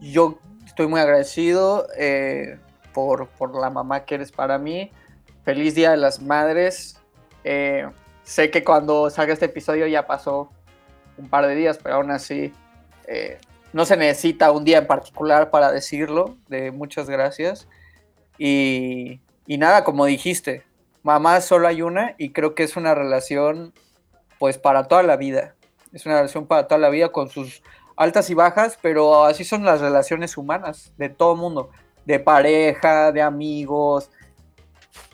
[0.00, 2.58] yo estoy muy agradecido eh,
[2.94, 4.90] por, por la mamá que eres para mí.
[5.44, 6.98] Feliz Día de las Madres.
[8.24, 10.50] Sé que cuando salga este episodio ya pasó
[11.18, 12.52] un par de días, pero aún así
[13.06, 13.38] eh,
[13.72, 16.36] no se necesita un día en particular para decirlo.
[16.48, 17.68] De muchas gracias.
[18.38, 20.64] Y, y nada, como dijiste,
[21.02, 23.72] mamá solo hay una y creo que es una relación
[24.38, 25.54] pues para toda la vida.
[25.92, 27.62] Es una relación para toda la vida con sus
[27.96, 31.70] altas y bajas, pero así son las relaciones humanas de todo mundo,
[32.04, 34.10] de pareja, de amigos.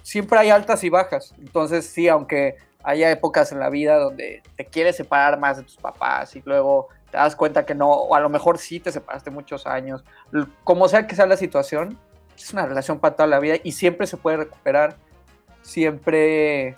[0.03, 1.35] Siempre hay altas y bajas.
[1.39, 5.77] Entonces sí, aunque haya épocas en la vida donde te quieres separar más de tus
[5.77, 9.31] papás y luego te das cuenta que no, o a lo mejor sí te separaste
[9.31, 10.05] muchos años,
[10.65, 11.99] como sea que sea la situación,
[12.37, 14.97] es una relación para toda la vida y siempre se puede recuperar,
[15.63, 16.77] siempre,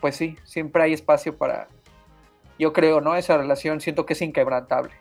[0.00, 1.68] pues sí, siempre hay espacio para,
[2.58, 3.14] yo creo, ¿no?
[3.16, 4.92] Esa relación siento que es inquebrantable.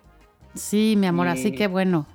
[0.55, 2.07] Sí, mi amor, así que bueno.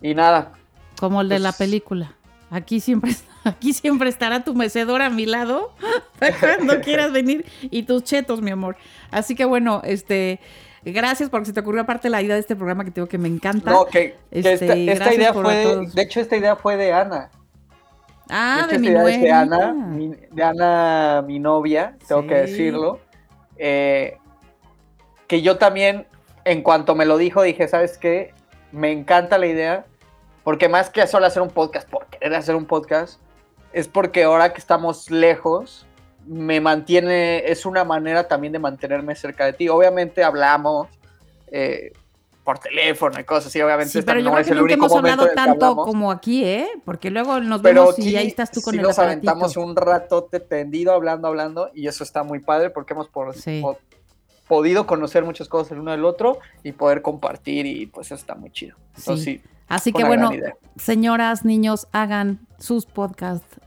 [0.00, 0.52] Y nada.
[0.98, 2.16] Como el de la pues película.
[2.50, 3.12] Aquí siempre,
[3.44, 5.72] aquí siempre estará tu mecedor a mi lado
[6.40, 8.76] cuando quieras venir y tus chetos, mi amor.
[9.10, 10.40] Así que bueno, este,
[10.84, 13.28] gracias porque se te ocurrió aparte la idea de este programa que tengo que me
[13.28, 13.70] encanta.
[13.70, 17.30] No, que, esta, este, idea fue, de hecho esta idea fue de Ana.
[18.28, 19.18] Ah, de, mi novia.
[19.18, 23.00] De Ana, mi, de Ana, mi novia, tengo que decirlo.
[23.58, 24.16] Eh,
[25.26, 26.06] que yo también
[26.44, 28.34] en cuanto me lo dijo, dije, ¿sabes qué?
[28.72, 29.86] Me encanta la idea,
[30.44, 33.20] porque más que solo hacer un podcast por querer hacer un podcast,
[33.72, 35.86] es porque ahora que estamos lejos,
[36.26, 39.68] me mantiene, es una manera también de mantenerme cerca de ti.
[39.68, 40.88] Obviamente hablamos
[41.48, 41.92] eh,
[42.44, 43.92] por teléfono y cosas así, obviamente.
[43.92, 46.68] Sí, pero yo creo que nunca hemos hablado tanto como aquí, ¿eh?
[46.84, 50.92] Porque luego nos vemos y ahí estás tú con el nos aventamos un rato tendido
[50.92, 53.34] hablando, hablando, y eso está muy padre porque hemos por,
[54.48, 58.34] podido conocer muchas cosas el uno del otro y poder compartir y pues eso está
[58.34, 58.76] muy chido.
[58.96, 59.40] sí.
[59.72, 60.30] Así que bueno,
[60.76, 63.58] señoras, niños, hagan sus podcasts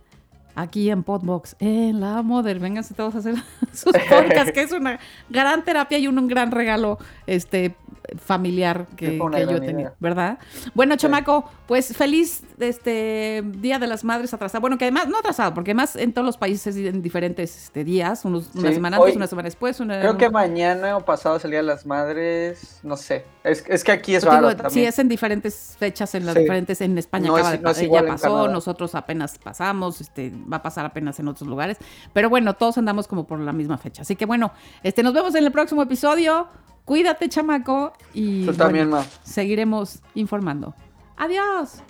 [0.53, 2.59] aquí en Podbox, en la Mother.
[2.59, 3.33] Vénganse todos a hacer
[3.73, 4.99] sus podcasts, que es una
[5.29, 7.75] gran terapia y un, gran regalo este,
[8.17, 10.39] familiar que, yo tenido, ¿verdad?
[10.73, 14.61] Bueno, chamaco, pues feliz este Día de las Madres atrasado.
[14.61, 18.25] Bueno, que además, no atrasado, porque además en todos los países en diferentes este, días,
[18.25, 19.77] unos, una semana antes, una semana después.
[19.77, 23.25] creo que mañana o pasado es el Día de las Madres, no sé.
[23.43, 24.71] Es, que aquí es raro también.
[24.71, 28.95] Sí, es en diferentes fechas, en las diferentes, en España acaba de, ya pasó, nosotros
[28.95, 31.77] apenas pasamos, este, va a pasar apenas en otros lugares.
[32.13, 34.01] Pero bueno, todos andamos como por la misma fecha.
[34.01, 34.51] Así que bueno,
[34.83, 36.47] este, nos vemos en el próximo episodio.
[36.85, 37.93] Cuídate, chamaco.
[38.13, 38.91] Y también,
[39.23, 40.75] seguiremos informando.
[41.17, 41.81] Adiós.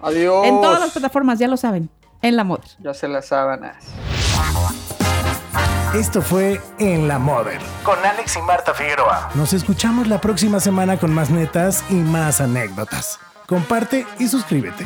[0.00, 0.46] Adiós.
[0.46, 1.90] En todas las plataformas, ya lo saben.
[2.22, 2.62] En la moda.
[2.78, 3.76] Ya se las sábanas.
[5.94, 9.30] Esto fue En la Model con Alex y Marta Figueroa.
[9.34, 13.20] Nos escuchamos la próxima semana con más netas y más anécdotas.
[13.46, 14.84] Comparte y suscríbete.